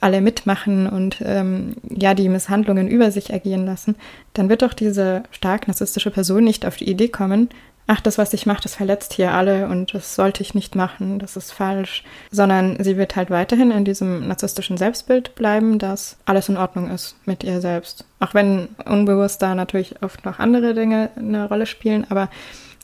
alle 0.00 0.20
mitmachen 0.20 0.88
und 0.88 1.22
ähm, 1.24 1.76
ja 1.88 2.14
die 2.14 2.28
Misshandlungen 2.28 2.88
über 2.88 3.10
sich 3.10 3.30
ergehen 3.30 3.66
lassen, 3.66 3.96
dann 4.34 4.48
wird 4.48 4.62
doch 4.62 4.74
diese 4.74 5.22
stark 5.30 5.66
narzisstische 5.68 6.10
Person 6.10 6.44
nicht 6.44 6.64
auf 6.66 6.76
die 6.76 6.88
Idee 6.88 7.08
kommen, 7.08 7.48
ach, 7.88 8.02
das, 8.02 8.18
was 8.18 8.34
ich 8.34 8.46
mache, 8.46 8.62
das 8.62 8.74
verletzt 8.74 9.14
hier 9.14 9.32
alle 9.32 9.66
und 9.66 9.94
das 9.94 10.14
sollte 10.14 10.42
ich 10.42 10.54
nicht 10.54 10.76
machen, 10.76 11.18
das 11.18 11.36
ist 11.36 11.52
falsch, 11.52 12.04
sondern 12.30 12.76
sie 12.84 12.98
wird 12.98 13.16
halt 13.16 13.30
weiterhin 13.30 13.70
in 13.70 13.84
diesem 13.84 14.28
narzisstischen 14.28 14.76
Selbstbild 14.76 15.34
bleiben, 15.34 15.78
dass 15.78 16.18
alles 16.26 16.50
in 16.50 16.58
Ordnung 16.58 16.90
ist 16.90 17.16
mit 17.24 17.42
ihr 17.42 17.60
selbst. 17.62 18.04
Auch 18.20 18.34
wenn 18.34 18.68
unbewusst 18.84 19.40
da 19.40 19.54
natürlich 19.54 20.02
oft 20.02 20.24
noch 20.26 20.38
andere 20.38 20.74
Dinge 20.74 21.10
eine 21.16 21.48
Rolle 21.48 21.64
spielen, 21.64 22.06
aber 22.10 22.28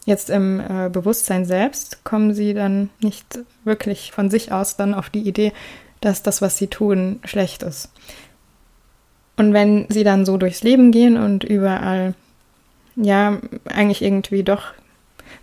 jetzt 0.06 0.30
im 0.30 0.60
äh, 0.60 0.88
Bewusstsein 0.88 1.44
selbst 1.44 2.02
kommen 2.04 2.32
sie 2.32 2.54
dann 2.54 2.88
nicht 3.00 3.40
wirklich 3.64 4.10
von 4.10 4.30
sich 4.30 4.52
aus 4.52 4.76
dann 4.76 4.94
auf 4.94 5.10
die 5.10 5.28
Idee, 5.28 5.52
dass 6.04 6.22
das, 6.22 6.42
was 6.42 6.56
sie 6.56 6.66
tun, 6.66 7.20
schlecht 7.24 7.62
ist. 7.62 7.90
Und 9.36 9.52
wenn 9.52 9.86
sie 9.88 10.04
dann 10.04 10.24
so 10.24 10.36
durchs 10.36 10.62
Leben 10.62 10.92
gehen 10.92 11.16
und 11.16 11.44
überall 11.44 12.14
ja, 12.96 13.38
eigentlich 13.64 14.02
irgendwie 14.02 14.42
doch 14.42 14.72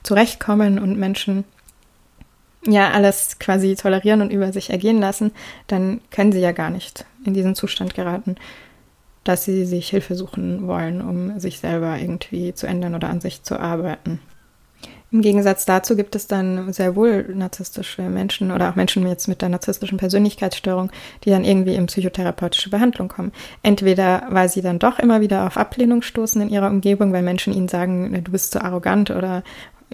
zurechtkommen 0.04 0.80
und 0.80 0.98
Menschen 0.98 1.44
ja 2.66 2.92
alles 2.92 3.40
quasi 3.40 3.76
tolerieren 3.76 4.22
und 4.22 4.32
über 4.32 4.54
sich 4.54 4.70
ergehen 4.70 5.00
lassen, 5.00 5.32
dann 5.68 6.02
können 6.12 6.32
sie 6.32 6.40
ja 6.40 6.52
gar 6.52 6.70
nicht 6.70 7.06
in 7.26 7.34
diesen 7.34 7.56
Zustand 7.56 7.94
geraten, 7.94 8.36
dass 9.24 9.46
sie 9.46 9.66
sich 9.66 9.90
Hilfe 9.90 10.16
suchen 10.16 10.68
wollen, 10.68 11.02
um 11.02 11.40
sich 11.40 11.60
selber 11.60 11.98
irgendwie 11.98 12.54
zu 12.54 12.68
ändern 12.68 12.96
oder 12.96 13.10
an 13.10 13.22
sich 13.22 13.44
zu 13.44 13.60
arbeiten. 13.60 14.20
Im 15.14 15.22
Gegensatz 15.22 15.66
dazu 15.66 15.98
gibt 15.98 16.16
es 16.16 16.28
dann 16.28 16.72
sehr 16.72 16.96
wohl 16.96 17.36
narzisstische 17.36 18.04
Menschen 18.04 18.50
oder 18.50 18.70
auch 18.70 18.76
Menschen 18.76 19.06
jetzt 19.06 19.28
mit 19.28 19.42
der 19.42 19.50
narzisstischen 19.50 19.98
Persönlichkeitsstörung, 19.98 20.90
die 21.26 21.30
dann 21.30 21.44
irgendwie 21.44 21.76
in 21.76 21.88
psychotherapeutische 21.88 22.70
Behandlung 22.70 23.10
kommen. 23.10 23.34
Entweder 23.62 24.24
weil 24.30 24.48
sie 24.48 24.62
dann 24.62 24.80
doch 24.80 25.00
immer 25.00 25.20
wieder 25.20 25.48
auf 25.48 25.58
Ablehnung 25.58 26.02
stoßen 26.02 26.42
in 26.42 26.50
ihrer 26.50 26.70
Umgebung, 26.70 27.12
weil 27.12 27.24
Menschen 27.24 27.54
ihnen 27.54 27.68
sagen, 27.68 28.24
du 28.24 28.32
bist 28.32 28.54
zu 28.54 28.64
arrogant 28.64 29.12
oder 29.12 29.44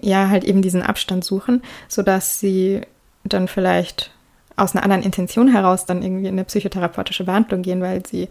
ja, 0.00 0.28
halt 0.28 0.44
eben 0.44 0.62
diesen 0.62 0.82
Abstand 0.82 1.24
suchen, 1.24 1.62
sodass 1.88 2.38
sie 2.38 2.82
dann 3.24 3.48
vielleicht 3.48 4.12
aus 4.54 4.74
einer 4.74 4.84
anderen 4.84 5.02
Intention 5.02 5.48
heraus 5.48 5.84
dann 5.84 6.02
irgendwie 6.02 6.26
in 6.26 6.34
eine 6.34 6.44
psychotherapeutische 6.44 7.24
Behandlung 7.24 7.62
gehen, 7.62 7.80
weil 7.80 8.06
sie 8.06 8.28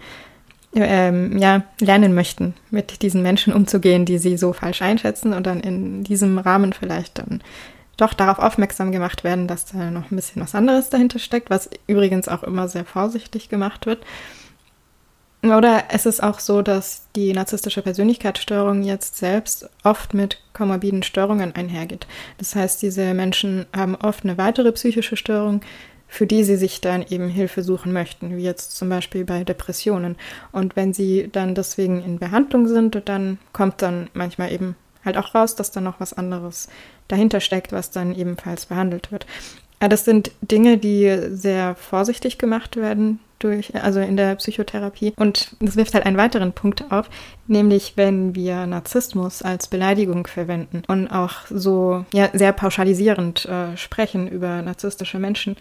ähm, 0.83 1.37
ja, 1.37 1.63
lernen 1.79 2.13
möchten, 2.13 2.53
mit 2.69 3.01
diesen 3.01 3.21
Menschen 3.21 3.53
umzugehen, 3.53 4.05
die 4.05 4.17
sie 4.17 4.37
so 4.37 4.53
falsch 4.53 4.81
einschätzen 4.81 5.33
und 5.33 5.47
dann 5.47 5.59
in 5.59 6.03
diesem 6.03 6.37
Rahmen 6.37 6.73
vielleicht 6.73 7.19
dann 7.19 7.41
doch 7.97 8.13
darauf 8.13 8.39
aufmerksam 8.39 8.91
gemacht 8.91 9.23
werden, 9.23 9.47
dass 9.47 9.65
da 9.65 9.89
noch 9.89 10.11
ein 10.11 10.15
bisschen 10.15 10.41
was 10.41 10.55
anderes 10.55 10.89
dahinter 10.89 11.19
steckt, 11.19 11.49
was 11.49 11.69
übrigens 11.87 12.27
auch 12.27 12.43
immer 12.43 12.67
sehr 12.67 12.85
vorsichtig 12.85 13.49
gemacht 13.49 13.85
wird. 13.85 14.05
Oder 15.43 15.85
es 15.89 16.05
ist 16.05 16.21
auch 16.21 16.39
so, 16.39 16.61
dass 16.61 17.07
die 17.15 17.31
narzisstische 17.31 17.81
Persönlichkeitsstörung 17.81 18.83
jetzt 18.83 19.17
selbst 19.17 19.69
oft 19.83 20.13
mit 20.13 20.41
komorbiden 20.53 21.03
Störungen 21.03 21.55
einhergeht. 21.55 22.07
Das 22.37 22.55
heißt, 22.55 22.81
diese 22.81 23.13
Menschen 23.13 23.65
haben 23.75 23.95
oft 23.95 24.23
eine 24.23 24.37
weitere 24.37 24.71
psychische 24.71 25.15
Störung, 25.15 25.61
für 26.07 26.25
die 26.25 26.43
sie 26.43 26.55
sich 26.55 26.81
dann 26.81 27.05
eben 27.07 27.29
Hilfe 27.29 27.63
suchen 27.63 27.91
möchten, 27.91 28.37
wie 28.37 28.43
jetzt 28.43 28.75
zum 28.75 28.89
Beispiel 28.89 29.25
bei 29.25 29.43
Depressionen. 29.43 30.15
Und 30.51 30.75
wenn 30.75 30.93
sie 30.93 31.29
dann 31.31 31.53
deswegen 31.53 32.01
in 32.03 32.19
Behandlung 32.19 32.67
sind, 32.67 33.01
dann 33.05 33.37
kommt 33.53 33.81
dann 33.81 34.09
manchmal 34.13 34.51
eben 34.51 34.75
halt 35.03 35.17
auch 35.17 35.35
raus, 35.35 35.55
dass 35.55 35.71
da 35.71 35.81
noch 35.81 35.99
was 35.99 36.13
anderes 36.13 36.69
dahinter 37.07 37.39
steckt, 37.39 37.71
was 37.71 37.91
dann 37.91 38.15
ebenfalls 38.15 38.67
behandelt 38.67 39.11
wird. 39.11 39.25
Ja, 39.81 39.87
das 39.87 40.05
sind 40.05 40.31
Dinge, 40.41 40.77
die 40.77 41.17
sehr 41.29 41.75
vorsichtig 41.75 42.37
gemacht 42.37 42.77
werden 42.77 43.19
durch, 43.39 43.75
also 43.75 43.99
in 43.99 44.17
der 44.17 44.35
Psychotherapie. 44.35 45.13
Und 45.15 45.55
das 45.59 45.75
wirft 45.75 45.93
halt 45.93 46.05
einen 46.05 46.17
weiteren 46.17 46.53
Punkt 46.53 46.91
auf, 46.91 47.09
nämlich 47.45 47.93
wenn 47.95 48.33
wir 48.33 48.65
Narzissmus 48.65 49.43
als 49.43 49.67
Beleidigung 49.67 50.25
verwenden 50.25 50.81
und 50.87 51.07
auch 51.07 51.45
so 51.49 52.05
ja, 52.13 52.29
sehr 52.33 52.53
pauschalisierend 52.53 53.45
äh, 53.45 53.77
sprechen 53.77 54.27
über 54.27 54.63
narzisstische 54.63 55.19
Menschen, 55.19 55.57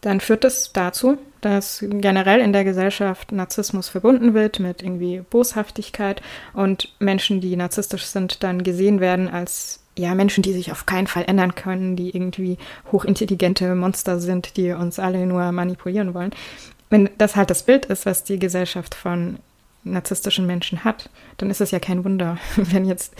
dann 0.00 0.20
führt 0.20 0.44
das 0.44 0.72
dazu, 0.72 1.18
dass 1.40 1.84
generell 1.88 2.40
in 2.40 2.52
der 2.52 2.64
Gesellschaft 2.64 3.32
Narzissmus 3.32 3.88
verbunden 3.88 4.34
wird 4.34 4.60
mit 4.60 4.82
irgendwie 4.82 5.22
Boshaftigkeit 5.28 6.22
und 6.52 6.94
Menschen, 6.98 7.40
die 7.40 7.56
narzisstisch 7.56 8.04
sind, 8.04 8.42
dann 8.42 8.62
gesehen 8.62 9.00
werden 9.00 9.28
als 9.28 9.80
ja 9.96 10.14
Menschen, 10.14 10.42
die 10.42 10.52
sich 10.52 10.70
auf 10.72 10.86
keinen 10.86 11.06
Fall 11.06 11.24
ändern 11.26 11.54
können, 11.54 11.96
die 11.96 12.14
irgendwie 12.14 12.58
hochintelligente 12.92 13.74
Monster 13.74 14.20
sind, 14.20 14.56
die 14.56 14.70
uns 14.72 14.98
alle 14.98 15.26
nur 15.26 15.50
manipulieren 15.52 16.14
wollen. 16.14 16.30
Wenn 16.90 17.10
das 17.18 17.36
halt 17.36 17.50
das 17.50 17.64
Bild 17.64 17.86
ist, 17.86 18.06
was 18.06 18.24
die 18.24 18.38
Gesellschaft 18.38 18.94
von 18.94 19.38
narzisstischen 19.84 20.46
Menschen 20.46 20.84
hat, 20.84 21.10
dann 21.36 21.50
ist 21.50 21.60
es 21.60 21.70
ja 21.70 21.80
kein 21.80 22.04
Wunder, 22.04 22.38
wenn 22.56 22.84
jetzt 22.84 23.14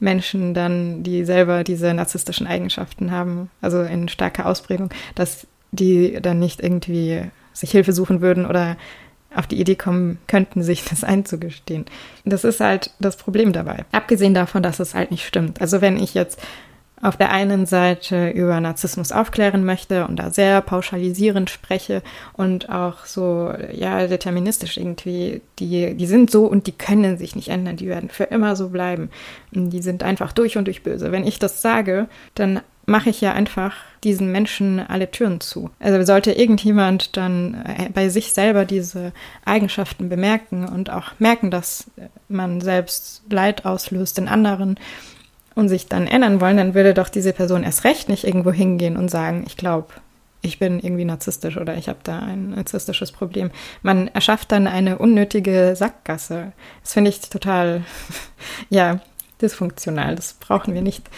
Menschen 0.00 0.54
dann, 0.54 1.02
die 1.02 1.24
selber 1.24 1.64
diese 1.64 1.92
narzisstischen 1.92 2.46
Eigenschaften 2.46 3.10
haben, 3.10 3.50
also 3.60 3.82
in 3.82 4.08
starker 4.08 4.46
Ausprägung, 4.46 4.90
dass 5.14 5.46
die 5.70 6.18
dann 6.20 6.38
nicht 6.38 6.60
irgendwie 6.60 7.22
sich 7.52 7.70
Hilfe 7.70 7.92
suchen 7.92 8.20
würden 8.20 8.46
oder 8.46 8.76
auf 9.34 9.46
die 9.46 9.60
Idee 9.60 9.76
kommen 9.76 10.18
könnten, 10.26 10.62
sich 10.62 10.84
das 10.84 11.04
einzugestehen. 11.04 11.84
Das 12.24 12.44
ist 12.44 12.60
halt 12.60 12.92
das 12.98 13.16
Problem 13.16 13.52
dabei. 13.52 13.84
Abgesehen 13.92 14.34
davon, 14.34 14.62
dass 14.62 14.80
es 14.80 14.94
halt 14.94 15.10
nicht 15.10 15.26
stimmt. 15.26 15.60
Also 15.60 15.80
wenn 15.80 15.96
ich 16.02 16.14
jetzt 16.14 16.40
auf 17.02 17.16
der 17.16 17.30
einen 17.30 17.66
Seite 17.66 18.30
über 18.30 18.60
Narzissmus 18.60 19.12
aufklären 19.12 19.64
möchte 19.64 20.06
und 20.06 20.16
da 20.16 20.30
sehr 20.30 20.60
pauschalisierend 20.60 21.50
spreche 21.50 22.02
und 22.32 22.70
auch 22.70 23.06
so, 23.06 23.52
ja, 23.72 24.06
deterministisch 24.06 24.76
irgendwie, 24.76 25.40
die, 25.58 25.94
die 25.94 26.06
sind 26.06 26.30
so 26.30 26.46
und 26.46 26.66
die 26.66 26.72
können 26.72 27.18
sich 27.18 27.36
nicht 27.36 27.48
ändern, 27.48 27.76
die 27.76 27.88
werden 27.88 28.08
für 28.08 28.24
immer 28.24 28.56
so 28.56 28.70
bleiben. 28.70 29.10
Die 29.52 29.82
sind 29.82 30.02
einfach 30.02 30.32
durch 30.32 30.56
und 30.56 30.66
durch 30.66 30.82
böse. 30.82 31.12
Wenn 31.12 31.26
ich 31.26 31.38
das 31.38 31.62
sage, 31.62 32.08
dann 32.34 32.60
mache 32.88 33.10
ich 33.10 33.20
ja 33.20 33.32
einfach 33.32 33.74
diesen 34.02 34.32
Menschen 34.32 34.80
alle 34.80 35.10
Türen 35.10 35.40
zu. 35.40 35.70
Also 35.78 36.02
sollte 36.04 36.32
irgendjemand 36.32 37.16
dann 37.16 37.54
äh, 37.54 37.90
bei 37.92 38.08
sich 38.08 38.32
selber 38.32 38.64
diese 38.64 39.12
Eigenschaften 39.44 40.08
bemerken 40.08 40.66
und 40.66 40.88
auch 40.90 41.12
merken, 41.18 41.50
dass 41.50 41.90
man 42.28 42.60
selbst 42.60 43.22
Leid 43.28 43.66
auslöst 43.66 44.18
in 44.18 44.26
anderen 44.26 44.78
und 45.58 45.68
sich 45.68 45.86
dann 45.86 46.06
ändern 46.06 46.40
wollen, 46.40 46.56
dann 46.56 46.74
würde 46.74 46.94
doch 46.94 47.08
diese 47.08 47.32
Person 47.32 47.64
erst 47.64 47.82
recht 47.82 48.08
nicht 48.08 48.22
irgendwo 48.22 48.52
hingehen 48.52 48.96
und 48.96 49.10
sagen, 49.10 49.42
ich 49.44 49.56
glaube, 49.56 49.88
ich 50.40 50.60
bin 50.60 50.78
irgendwie 50.78 51.04
narzisstisch 51.04 51.56
oder 51.56 51.76
ich 51.76 51.88
habe 51.88 51.98
da 52.04 52.20
ein 52.20 52.50
narzisstisches 52.50 53.10
Problem. 53.10 53.50
Man 53.82 54.06
erschafft 54.06 54.52
dann 54.52 54.68
eine 54.68 54.98
unnötige 54.98 55.74
Sackgasse. 55.74 56.52
Das 56.84 56.92
finde 56.92 57.10
ich 57.10 57.20
total, 57.22 57.82
ja, 58.70 59.00
dysfunktional. 59.42 60.14
Das 60.14 60.34
brauchen 60.34 60.74
wir 60.74 60.82
nicht. 60.82 61.10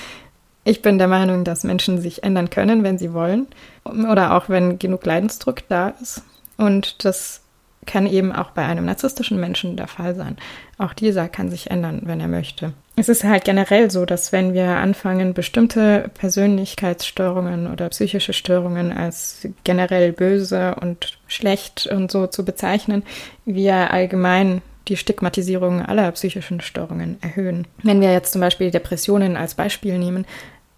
Ich 0.64 0.80
bin 0.80 0.96
der 0.96 1.08
Meinung, 1.08 1.44
dass 1.44 1.62
Menschen 1.62 2.00
sich 2.00 2.22
ändern 2.22 2.48
können, 2.48 2.82
wenn 2.82 2.96
sie 2.96 3.12
wollen 3.12 3.46
oder 3.84 4.34
auch 4.34 4.48
wenn 4.48 4.78
genug 4.78 5.04
Leidensdruck 5.04 5.68
da 5.68 5.90
ist. 6.00 6.22
Und 6.56 7.04
das 7.04 7.42
kann 7.86 8.06
eben 8.06 8.32
auch 8.32 8.50
bei 8.50 8.64
einem 8.64 8.84
narzisstischen 8.84 9.40
Menschen 9.40 9.76
der 9.76 9.88
Fall 9.88 10.14
sein. 10.14 10.36
Auch 10.78 10.92
dieser 10.92 11.28
kann 11.28 11.50
sich 11.50 11.70
ändern, 11.70 12.02
wenn 12.04 12.20
er 12.20 12.28
möchte. 12.28 12.72
Es 12.96 13.08
ist 13.08 13.24
halt 13.24 13.44
generell 13.44 13.90
so, 13.90 14.04
dass 14.04 14.32
wenn 14.32 14.52
wir 14.52 14.68
anfangen, 14.68 15.32
bestimmte 15.32 16.10
Persönlichkeitsstörungen 16.14 17.72
oder 17.72 17.88
psychische 17.88 18.34
Störungen 18.34 18.92
als 18.92 19.48
generell 19.64 20.12
böse 20.12 20.74
und 20.74 21.18
schlecht 21.26 21.86
und 21.86 22.10
so 22.10 22.26
zu 22.26 22.44
bezeichnen, 22.44 23.02
wir 23.46 23.90
allgemein 23.90 24.60
die 24.88 24.96
Stigmatisierung 24.96 25.82
aller 25.82 26.10
psychischen 26.12 26.60
Störungen 26.60 27.16
erhöhen. 27.22 27.66
Wenn 27.82 28.00
wir 28.00 28.12
jetzt 28.12 28.32
zum 28.32 28.40
Beispiel 28.40 28.70
Depressionen 28.70 29.36
als 29.36 29.54
Beispiel 29.54 29.98
nehmen, 29.98 30.26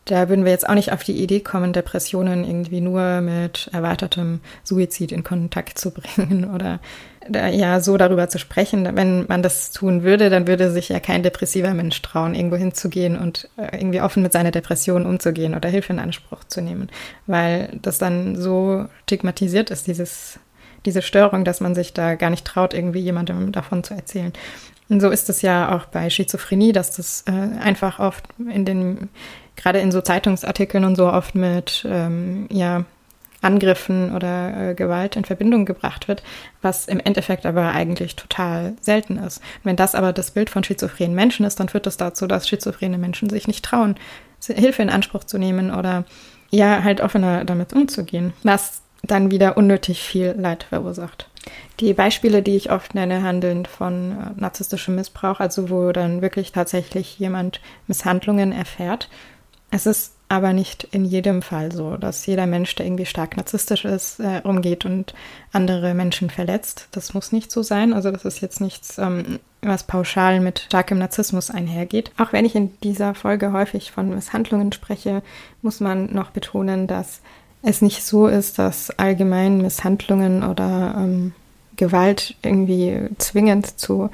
da 0.04 0.28
würden 0.28 0.44
wir 0.44 0.52
jetzt 0.52 0.68
auch 0.68 0.74
nicht 0.74 0.92
auf 0.92 1.04
die 1.04 1.22
Idee 1.22 1.40
kommen, 1.40 1.72
Depressionen 1.72 2.44
irgendwie 2.44 2.80
nur 2.80 3.20
mit 3.20 3.70
erweitertem 3.72 4.40
Suizid 4.64 5.12
in 5.12 5.22
Kontakt 5.22 5.78
zu 5.78 5.92
bringen 5.92 6.50
oder 6.54 6.80
ja 7.30 7.80
so 7.80 7.96
darüber 7.96 8.28
zu 8.28 8.38
sprechen. 8.38 8.96
Wenn 8.96 9.26
man 9.26 9.42
das 9.42 9.70
tun 9.70 10.02
würde, 10.02 10.28
dann 10.28 10.48
würde 10.48 10.70
sich 10.70 10.88
ja 10.88 10.98
kein 10.98 11.22
depressiver 11.22 11.72
Mensch 11.72 12.02
trauen, 12.02 12.34
irgendwo 12.34 12.56
hinzugehen 12.56 13.16
und 13.16 13.48
äh, 13.56 13.76
irgendwie 13.76 14.00
offen 14.00 14.24
mit 14.24 14.32
seiner 14.32 14.50
Depression 14.50 15.06
umzugehen 15.06 15.54
oder 15.54 15.68
Hilfe 15.68 15.92
in 15.92 16.00
Anspruch 16.00 16.44
zu 16.44 16.60
nehmen, 16.60 16.90
weil 17.28 17.78
das 17.80 17.98
dann 17.98 18.34
so 18.34 18.86
stigmatisiert 19.04 19.70
ist, 19.70 19.86
dieses, 19.86 20.40
diese 20.84 21.02
Störung, 21.02 21.44
dass 21.44 21.60
man 21.60 21.76
sich 21.76 21.92
da 21.92 22.16
gar 22.16 22.30
nicht 22.30 22.44
traut, 22.44 22.74
irgendwie 22.74 23.00
jemandem 23.00 23.52
davon 23.52 23.84
zu 23.84 23.94
erzählen. 23.94 24.32
Und 24.88 25.00
so 25.00 25.08
ist 25.10 25.30
es 25.30 25.42
ja 25.42 25.74
auch 25.74 25.86
bei 25.86 26.10
Schizophrenie, 26.10 26.72
dass 26.72 26.96
das 26.96 27.24
äh, 27.26 27.30
einfach 27.30 27.98
oft 27.98 28.24
in 28.52 28.64
den 28.64 29.08
gerade 29.56 29.80
in 29.80 29.92
so 29.92 30.00
Zeitungsartikeln 30.00 30.84
und 30.84 30.96
so 30.96 31.06
oft 31.06 31.34
mit 31.34 31.86
ähm, 31.88 32.46
ja, 32.50 32.84
Angriffen 33.42 34.14
oder 34.14 34.70
äh, 34.70 34.74
Gewalt 34.74 35.16
in 35.16 35.24
Verbindung 35.24 35.66
gebracht 35.66 36.08
wird, 36.08 36.22
was 36.62 36.86
im 36.86 37.00
Endeffekt 37.00 37.44
aber 37.44 37.72
eigentlich 37.72 38.16
total 38.16 38.74
selten 38.80 39.18
ist. 39.18 39.38
Und 39.38 39.64
wenn 39.64 39.76
das 39.76 39.94
aber 39.94 40.12
das 40.12 40.30
Bild 40.30 40.48
von 40.48 40.64
schizophrenen 40.64 41.14
Menschen 41.14 41.44
ist, 41.44 41.60
dann 41.60 41.68
führt 41.68 41.86
das 41.86 41.96
dazu, 41.96 42.26
dass 42.26 42.48
schizophrene 42.48 42.98
Menschen 42.98 43.28
sich 43.28 43.48
nicht 43.48 43.64
trauen, 43.64 43.96
Hilfe 44.44 44.82
in 44.82 44.90
Anspruch 44.90 45.24
zu 45.24 45.38
nehmen 45.38 45.72
oder 45.72 46.04
ja, 46.50 46.82
halt 46.82 47.00
offener 47.00 47.44
damit 47.44 47.72
umzugehen, 47.72 48.32
was 48.42 48.82
dann 49.02 49.30
wieder 49.30 49.56
unnötig 49.56 50.02
viel 50.02 50.34
Leid 50.36 50.64
verursacht. 50.64 51.28
Die 51.80 51.92
Beispiele, 51.92 52.42
die 52.42 52.56
ich 52.56 52.70
oft 52.70 52.94
nenne, 52.94 53.22
handeln 53.22 53.66
von 53.66 54.12
äh, 54.12 54.40
narzisstischem 54.40 54.94
Missbrauch, 54.94 55.40
also 55.40 55.70
wo 55.70 55.90
dann 55.90 56.22
wirklich 56.22 56.52
tatsächlich 56.52 57.18
jemand 57.18 57.60
Misshandlungen 57.88 58.52
erfährt 58.52 59.08
es 59.72 59.86
ist 59.86 60.12
aber 60.28 60.52
nicht 60.52 60.84
in 60.92 61.04
jedem 61.04 61.42
Fall 61.42 61.72
so, 61.72 61.96
dass 61.96 62.26
jeder 62.26 62.46
Mensch, 62.46 62.74
der 62.74 62.86
irgendwie 62.86 63.06
stark 63.06 63.36
narzisstisch 63.36 63.84
ist, 63.84 64.20
äh, 64.20 64.36
rumgeht 64.38 64.84
und 64.84 65.14
andere 65.50 65.94
Menschen 65.94 66.30
verletzt. 66.30 66.88
Das 66.92 67.14
muss 67.14 67.32
nicht 67.32 67.50
so 67.50 67.62
sein. 67.62 67.92
Also 67.94 68.10
das 68.10 68.24
ist 68.24 68.40
jetzt 68.40 68.60
nichts, 68.60 68.98
ähm, 68.98 69.40
was 69.62 69.84
pauschal 69.84 70.40
mit 70.40 70.60
starkem 70.60 70.98
Narzissmus 70.98 71.50
einhergeht. 71.50 72.12
Auch 72.18 72.32
wenn 72.32 72.44
ich 72.44 72.54
in 72.54 72.78
dieser 72.80 73.14
Folge 73.14 73.52
häufig 73.52 73.92
von 73.92 74.10
Misshandlungen 74.10 74.72
spreche, 74.72 75.22
muss 75.62 75.80
man 75.80 76.12
noch 76.12 76.30
betonen, 76.30 76.86
dass 76.86 77.20
es 77.62 77.80
nicht 77.80 78.04
so 78.04 78.26
ist, 78.26 78.58
dass 78.58 78.90
allgemein 78.98 79.58
Misshandlungen 79.62 80.42
oder 80.42 80.94
ähm, 80.98 81.32
Gewalt 81.76 82.36
irgendwie 82.42 83.08
zwingend 83.18 83.78
zu 83.78 84.10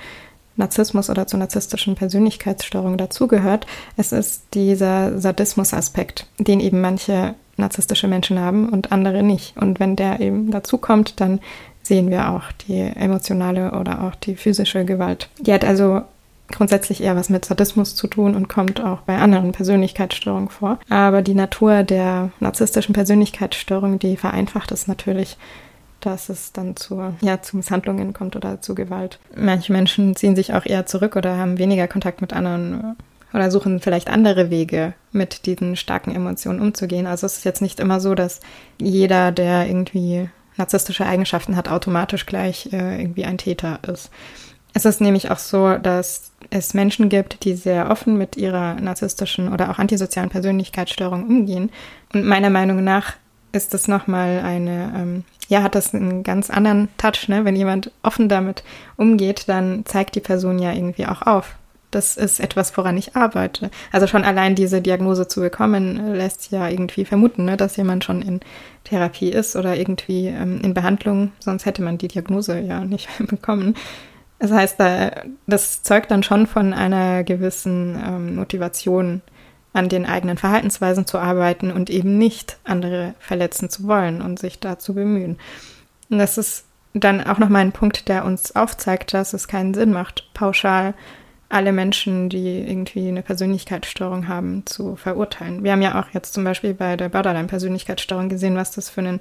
Narzissmus 0.58 1.08
oder 1.08 1.26
zur 1.26 1.38
narzisstischen 1.38 1.94
Persönlichkeitsstörung 1.94 2.98
dazugehört. 2.98 3.66
Es 3.96 4.12
ist 4.12 4.42
dieser 4.54 5.18
Sadismus-Aspekt, 5.18 6.26
den 6.38 6.60
eben 6.60 6.80
manche 6.80 7.34
narzisstische 7.56 8.08
Menschen 8.08 8.38
haben 8.38 8.68
und 8.68 8.92
andere 8.92 9.22
nicht. 9.22 9.56
Und 9.56 9.80
wenn 9.80 9.96
der 9.96 10.20
eben 10.20 10.50
dazu 10.50 10.78
kommt, 10.78 11.20
dann 11.20 11.40
sehen 11.82 12.10
wir 12.10 12.30
auch 12.30 12.52
die 12.66 12.78
emotionale 12.78 13.72
oder 13.72 14.04
auch 14.04 14.14
die 14.14 14.36
physische 14.36 14.84
Gewalt. 14.84 15.28
Die 15.40 15.52
hat 15.52 15.64
also 15.64 16.02
grundsätzlich 16.50 17.02
eher 17.02 17.16
was 17.16 17.28
mit 17.28 17.44
Sadismus 17.44 17.94
zu 17.94 18.06
tun 18.06 18.34
und 18.34 18.48
kommt 18.48 18.82
auch 18.82 19.00
bei 19.00 19.18
anderen 19.18 19.52
Persönlichkeitsstörungen 19.52 20.48
vor. 20.48 20.78
Aber 20.88 21.22
die 21.22 21.34
Natur 21.34 21.82
der 21.82 22.30
narzisstischen 22.40 22.94
Persönlichkeitsstörung, 22.94 23.98
die 23.98 24.16
vereinfacht 24.16 24.72
es 24.72 24.86
natürlich, 24.86 25.36
dass 26.00 26.28
es 26.28 26.52
dann 26.52 26.76
zu, 26.76 27.14
ja, 27.20 27.42
zu 27.42 27.56
Misshandlungen 27.56 28.12
kommt 28.12 28.36
oder 28.36 28.60
zu 28.60 28.74
Gewalt. 28.74 29.18
Manche 29.36 29.72
Menschen 29.72 30.14
ziehen 30.16 30.36
sich 30.36 30.54
auch 30.54 30.64
eher 30.64 30.86
zurück 30.86 31.16
oder 31.16 31.36
haben 31.36 31.58
weniger 31.58 31.88
Kontakt 31.88 32.20
mit 32.20 32.32
anderen 32.32 32.96
oder 33.34 33.50
suchen 33.50 33.80
vielleicht 33.80 34.08
andere 34.08 34.50
Wege, 34.50 34.94
mit 35.12 35.46
diesen 35.46 35.76
starken 35.76 36.14
Emotionen 36.14 36.60
umzugehen. 36.60 37.06
Also 37.06 37.26
es 37.26 37.38
ist 37.38 37.44
jetzt 37.44 37.62
nicht 37.62 37.80
immer 37.80 38.00
so, 38.00 38.14
dass 38.14 38.40
jeder, 38.80 39.32
der 39.32 39.66
irgendwie 39.66 40.30
narzisstische 40.56 41.06
Eigenschaften 41.06 41.56
hat, 41.56 41.68
automatisch 41.68 42.26
gleich 42.26 42.72
äh, 42.72 43.00
irgendwie 43.00 43.24
ein 43.24 43.38
Täter 43.38 43.80
ist. 43.86 44.10
Es 44.74 44.84
ist 44.84 45.00
nämlich 45.00 45.30
auch 45.30 45.38
so, 45.38 45.76
dass 45.76 46.32
es 46.50 46.74
Menschen 46.74 47.08
gibt, 47.08 47.44
die 47.44 47.54
sehr 47.54 47.90
offen 47.90 48.16
mit 48.16 48.36
ihrer 48.36 48.74
narzisstischen 48.74 49.52
oder 49.52 49.70
auch 49.70 49.78
antisozialen 49.78 50.30
Persönlichkeitsstörung 50.30 51.24
umgehen. 51.24 51.70
Und 52.12 52.24
meiner 52.24 52.50
Meinung 52.50 52.84
nach 52.84 53.14
ist 53.52 53.74
das 53.74 53.88
nochmal 53.88 54.40
eine, 54.40 54.92
ähm, 54.96 55.24
ja, 55.48 55.62
hat 55.62 55.74
das 55.74 55.94
einen 55.94 56.22
ganz 56.22 56.50
anderen 56.50 56.88
Touch, 56.98 57.28
ne? 57.28 57.44
Wenn 57.44 57.56
jemand 57.56 57.90
offen 58.02 58.28
damit 58.28 58.62
umgeht, 58.96 59.48
dann 59.48 59.84
zeigt 59.86 60.14
die 60.14 60.20
Person 60.20 60.58
ja 60.58 60.72
irgendwie 60.72 61.06
auch 61.06 61.22
auf. 61.22 61.56
Das 61.90 62.18
ist 62.18 62.38
etwas, 62.38 62.76
woran 62.76 62.98
ich 62.98 63.16
arbeite. 63.16 63.70
Also 63.92 64.06
schon 64.06 64.24
allein 64.24 64.54
diese 64.54 64.82
Diagnose 64.82 65.26
zu 65.26 65.40
bekommen, 65.40 66.14
lässt 66.14 66.50
ja 66.50 66.68
irgendwie 66.68 67.06
vermuten, 67.06 67.46
ne, 67.46 67.56
dass 67.56 67.76
jemand 67.76 68.04
schon 68.04 68.20
in 68.20 68.40
Therapie 68.84 69.30
ist 69.30 69.56
oder 69.56 69.74
irgendwie 69.74 70.26
ähm, 70.26 70.60
in 70.62 70.74
Behandlung, 70.74 71.32
sonst 71.40 71.64
hätte 71.64 71.82
man 71.82 71.96
die 71.96 72.08
Diagnose 72.08 72.60
ja 72.60 72.84
nicht 72.84 73.08
bekommen. 73.26 73.74
Das 74.38 74.52
heißt, 74.52 74.76
das 75.48 75.82
zeugt 75.82 76.10
dann 76.10 76.22
schon 76.22 76.46
von 76.46 76.72
einer 76.72 77.24
gewissen 77.24 78.00
ähm, 78.06 78.36
Motivation, 78.36 79.20
an 79.78 79.88
den 79.88 80.06
eigenen 80.06 80.36
Verhaltensweisen 80.36 81.06
zu 81.06 81.18
arbeiten 81.18 81.70
und 81.70 81.88
eben 81.88 82.18
nicht 82.18 82.58
andere 82.64 83.14
verletzen 83.20 83.70
zu 83.70 83.86
wollen 83.86 84.20
und 84.20 84.38
sich 84.38 84.58
da 84.58 84.78
zu 84.78 84.92
bemühen. 84.94 85.38
Und 86.10 86.18
das 86.18 86.36
ist 86.36 86.64
dann 86.94 87.22
auch 87.24 87.38
nochmal 87.38 87.62
ein 87.62 87.72
Punkt, 87.72 88.08
der 88.08 88.24
uns 88.24 88.56
aufzeigt, 88.56 89.14
dass 89.14 89.32
es 89.32 89.46
keinen 89.46 89.74
Sinn 89.74 89.92
macht, 89.92 90.28
pauschal 90.34 90.94
alle 91.48 91.72
Menschen, 91.72 92.28
die 92.28 92.60
irgendwie 92.60 93.08
eine 93.08 93.22
Persönlichkeitsstörung 93.22 94.28
haben, 94.28 94.66
zu 94.66 94.96
verurteilen. 94.96 95.64
Wir 95.64 95.72
haben 95.72 95.82
ja 95.82 95.98
auch 96.00 96.12
jetzt 96.12 96.34
zum 96.34 96.44
Beispiel 96.44 96.74
bei 96.74 96.96
der 96.96 97.08
Borderline-Persönlichkeitsstörung 97.08 98.28
gesehen, 98.28 98.56
was 98.56 98.72
das 98.72 98.90
für 98.90 99.00
einen 99.00 99.20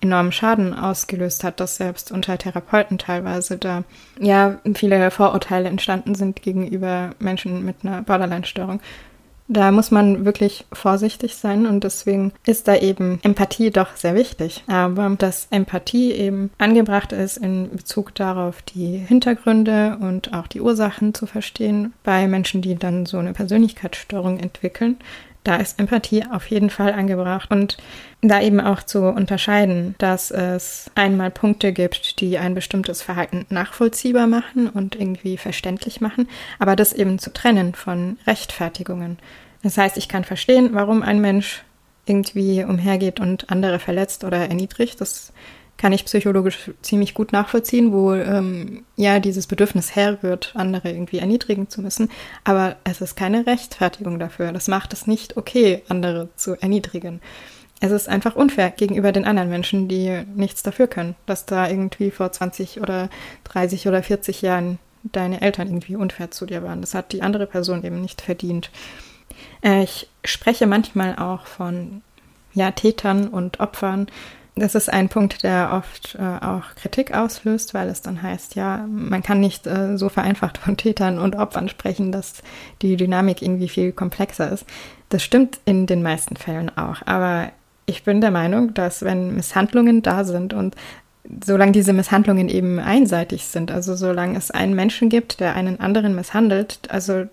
enormen 0.00 0.32
Schaden 0.32 0.72
ausgelöst 0.72 1.42
hat, 1.44 1.60
dass 1.60 1.76
selbst 1.76 2.12
unter 2.12 2.38
Therapeuten 2.38 2.98
teilweise 2.98 3.58
da 3.58 3.82
ja 4.20 4.58
viele 4.74 5.10
Vorurteile 5.10 5.68
entstanden 5.68 6.14
sind 6.14 6.42
gegenüber 6.42 7.10
Menschen 7.18 7.64
mit 7.64 7.76
einer 7.82 8.02
Borderline-Störung. 8.02 8.80
Da 9.48 9.70
muss 9.70 9.90
man 9.90 10.24
wirklich 10.24 10.66
vorsichtig 10.72 11.36
sein 11.36 11.66
und 11.66 11.84
deswegen 11.84 12.32
ist 12.46 12.66
da 12.66 12.76
eben 12.76 13.20
Empathie 13.22 13.70
doch 13.70 13.94
sehr 13.94 14.14
wichtig. 14.14 14.64
Aber 14.66 15.08
dass 15.16 15.46
Empathie 15.50 16.12
eben 16.12 16.50
angebracht 16.58 17.12
ist 17.12 17.36
in 17.36 17.70
Bezug 17.70 18.14
darauf, 18.14 18.62
die 18.62 18.98
Hintergründe 18.98 19.98
und 20.00 20.32
auch 20.32 20.48
die 20.48 20.60
Ursachen 20.60 21.14
zu 21.14 21.26
verstehen 21.26 21.92
bei 22.02 22.26
Menschen, 22.26 22.60
die 22.60 22.74
dann 22.74 23.06
so 23.06 23.18
eine 23.18 23.32
Persönlichkeitsstörung 23.34 24.38
entwickeln, 24.38 24.96
da 25.46 25.56
ist 25.56 25.78
Empathie 25.78 26.24
auf 26.30 26.46
jeden 26.48 26.70
Fall 26.70 26.92
angebracht 26.92 27.50
und 27.50 27.76
da 28.20 28.40
eben 28.40 28.60
auch 28.60 28.82
zu 28.82 29.04
unterscheiden, 29.04 29.94
dass 29.98 30.30
es 30.30 30.90
einmal 30.94 31.30
Punkte 31.30 31.72
gibt, 31.72 32.20
die 32.20 32.38
ein 32.38 32.54
bestimmtes 32.54 33.02
Verhalten 33.02 33.46
nachvollziehbar 33.48 34.26
machen 34.26 34.68
und 34.68 34.96
irgendwie 34.96 35.36
verständlich 35.36 36.00
machen, 36.00 36.28
aber 36.58 36.74
das 36.74 36.92
eben 36.92 37.18
zu 37.18 37.32
trennen 37.32 37.74
von 37.74 38.18
Rechtfertigungen. 38.26 39.18
Das 39.62 39.78
heißt, 39.78 39.96
ich 39.96 40.08
kann 40.08 40.24
verstehen, 40.24 40.70
warum 40.72 41.02
ein 41.02 41.20
Mensch 41.20 41.62
irgendwie 42.06 42.64
umhergeht 42.64 43.20
und 43.20 43.50
andere 43.50 43.78
verletzt 43.78 44.24
oder 44.24 44.38
erniedrigt. 44.38 45.00
Das 45.00 45.32
kann 45.76 45.92
ich 45.92 46.04
psychologisch 46.04 46.70
ziemlich 46.82 47.14
gut 47.14 47.32
nachvollziehen, 47.32 47.92
wo 47.92 48.14
ähm, 48.14 48.84
ja 48.96 49.20
dieses 49.20 49.46
Bedürfnis 49.46 49.94
herrührt, 49.94 50.52
andere 50.54 50.90
irgendwie 50.90 51.18
erniedrigen 51.18 51.68
zu 51.68 51.82
müssen. 51.82 52.10
Aber 52.44 52.76
es 52.84 53.00
ist 53.00 53.16
keine 53.16 53.46
Rechtfertigung 53.46 54.18
dafür. 54.18 54.52
Das 54.52 54.68
macht 54.68 54.92
es 54.92 55.06
nicht 55.06 55.36
okay, 55.36 55.82
andere 55.88 56.28
zu 56.36 56.54
erniedrigen. 56.60 57.20
Es 57.80 57.92
ist 57.92 58.08
einfach 58.08 58.36
unfair 58.36 58.70
gegenüber 58.70 59.12
den 59.12 59.26
anderen 59.26 59.50
Menschen, 59.50 59.86
die 59.86 60.22
nichts 60.34 60.62
dafür 60.62 60.86
können, 60.86 61.14
dass 61.26 61.44
da 61.44 61.68
irgendwie 61.68 62.10
vor 62.10 62.32
20 62.32 62.80
oder 62.80 63.10
30 63.44 63.86
oder 63.86 64.02
40 64.02 64.40
Jahren 64.40 64.78
deine 65.02 65.42
Eltern 65.42 65.68
irgendwie 65.68 65.96
unfair 65.96 66.30
zu 66.30 66.46
dir 66.46 66.62
waren. 66.62 66.80
Das 66.80 66.94
hat 66.94 67.12
die 67.12 67.22
andere 67.22 67.46
Person 67.46 67.84
eben 67.84 68.00
nicht 68.00 68.22
verdient. 68.22 68.70
Äh, 69.62 69.82
ich 69.82 70.08
spreche 70.24 70.66
manchmal 70.66 71.16
auch 71.16 71.46
von 71.46 72.02
ja, 72.54 72.70
Tätern 72.70 73.28
und 73.28 73.60
Opfern 73.60 74.06
das 74.58 74.74
ist 74.74 74.90
ein 74.90 75.10
Punkt, 75.10 75.42
der 75.42 75.70
oft 75.72 76.16
äh, 76.18 76.44
auch 76.44 76.74
Kritik 76.76 77.14
auslöst, 77.14 77.74
weil 77.74 77.88
es 77.88 78.00
dann 78.00 78.22
heißt, 78.22 78.54
ja, 78.54 78.86
man 78.88 79.22
kann 79.22 79.38
nicht 79.38 79.66
äh, 79.66 79.98
so 79.98 80.08
vereinfacht 80.08 80.56
von 80.56 80.78
Tätern 80.78 81.18
und 81.18 81.36
Opfern 81.36 81.68
sprechen, 81.68 82.10
dass 82.10 82.42
die 82.80 82.96
Dynamik 82.96 83.42
irgendwie 83.42 83.68
viel 83.68 83.92
komplexer 83.92 84.50
ist. 84.50 84.64
Das 85.10 85.22
stimmt 85.22 85.58
in 85.66 85.86
den 85.86 86.02
meisten 86.02 86.36
Fällen 86.36 86.74
auch, 86.74 87.02
aber 87.04 87.50
ich 87.84 88.02
bin 88.02 88.22
der 88.22 88.30
Meinung, 88.30 88.72
dass 88.72 89.02
wenn 89.02 89.34
Misshandlungen 89.34 90.00
da 90.00 90.24
sind 90.24 90.54
und 90.54 90.74
solange 91.44 91.72
diese 91.72 91.92
Misshandlungen 91.92 92.48
eben 92.48 92.78
einseitig 92.78 93.44
sind, 93.44 93.70
also 93.70 93.94
solange 93.94 94.38
es 94.38 94.50
einen 94.50 94.74
Menschen 94.74 95.10
gibt, 95.10 95.38
der 95.38 95.54
einen 95.54 95.80
anderen 95.80 96.14
misshandelt, 96.14 96.80
also 96.88 97.26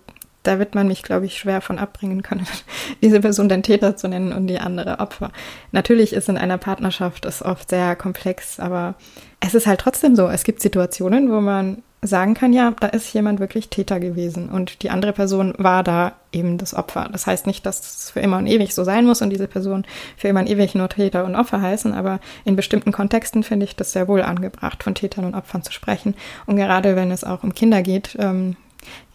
da 0.44 0.58
wird 0.58 0.74
man 0.74 0.86
mich, 0.86 1.02
glaube 1.02 1.26
ich, 1.26 1.38
schwer 1.38 1.60
von 1.60 1.78
abbringen 1.78 2.22
können, 2.22 2.46
diese 3.02 3.20
Person 3.20 3.48
den 3.48 3.62
Täter 3.62 3.96
zu 3.96 4.08
nennen 4.08 4.32
und 4.32 4.46
die 4.46 4.58
andere 4.58 5.00
Opfer. 5.00 5.32
Natürlich 5.72 6.12
ist 6.12 6.28
in 6.28 6.38
einer 6.38 6.58
Partnerschaft 6.58 7.24
es 7.24 7.42
oft 7.42 7.68
sehr 7.68 7.96
komplex, 7.96 8.60
aber 8.60 8.94
es 9.40 9.54
ist 9.54 9.66
halt 9.66 9.80
trotzdem 9.80 10.14
so. 10.14 10.28
Es 10.28 10.44
gibt 10.44 10.60
Situationen, 10.60 11.30
wo 11.30 11.40
man 11.40 11.82
sagen 12.06 12.34
kann, 12.34 12.52
ja, 12.52 12.74
da 12.78 12.88
ist 12.88 13.12
jemand 13.14 13.40
wirklich 13.40 13.68
Täter 13.68 13.98
gewesen 13.98 14.50
und 14.50 14.82
die 14.82 14.90
andere 14.90 15.12
Person 15.12 15.54
war 15.56 15.82
da 15.82 16.12
eben 16.32 16.58
das 16.58 16.74
Opfer. 16.74 17.08
Das 17.10 17.26
heißt 17.26 17.46
nicht, 17.46 17.64
dass 17.64 17.80
es 17.80 18.10
für 18.10 18.20
immer 18.20 18.38
und 18.38 18.46
ewig 18.46 18.74
so 18.74 18.84
sein 18.84 19.06
muss 19.06 19.22
und 19.22 19.30
diese 19.30 19.48
Person 19.48 19.84
für 20.16 20.28
immer 20.28 20.40
und 20.40 20.50
ewig 20.50 20.74
nur 20.74 20.88
Täter 20.88 21.24
und 21.24 21.34
Opfer 21.34 21.62
heißen, 21.62 21.94
aber 21.94 22.20
in 22.44 22.56
bestimmten 22.56 22.92
Kontexten 22.92 23.42
finde 23.42 23.64
ich 23.64 23.76
das 23.76 23.92
sehr 23.92 24.08
wohl 24.08 24.22
angebracht, 24.22 24.82
von 24.82 24.94
Tätern 24.94 25.24
und 25.24 25.34
Opfern 25.34 25.62
zu 25.62 25.72
sprechen. 25.72 26.14
Und 26.46 26.56
gerade 26.56 26.96
wenn 26.96 27.10
es 27.10 27.24
auch 27.24 27.42
um 27.42 27.54
Kinder 27.54 27.82
geht, 27.82 28.16
ähm, 28.18 28.56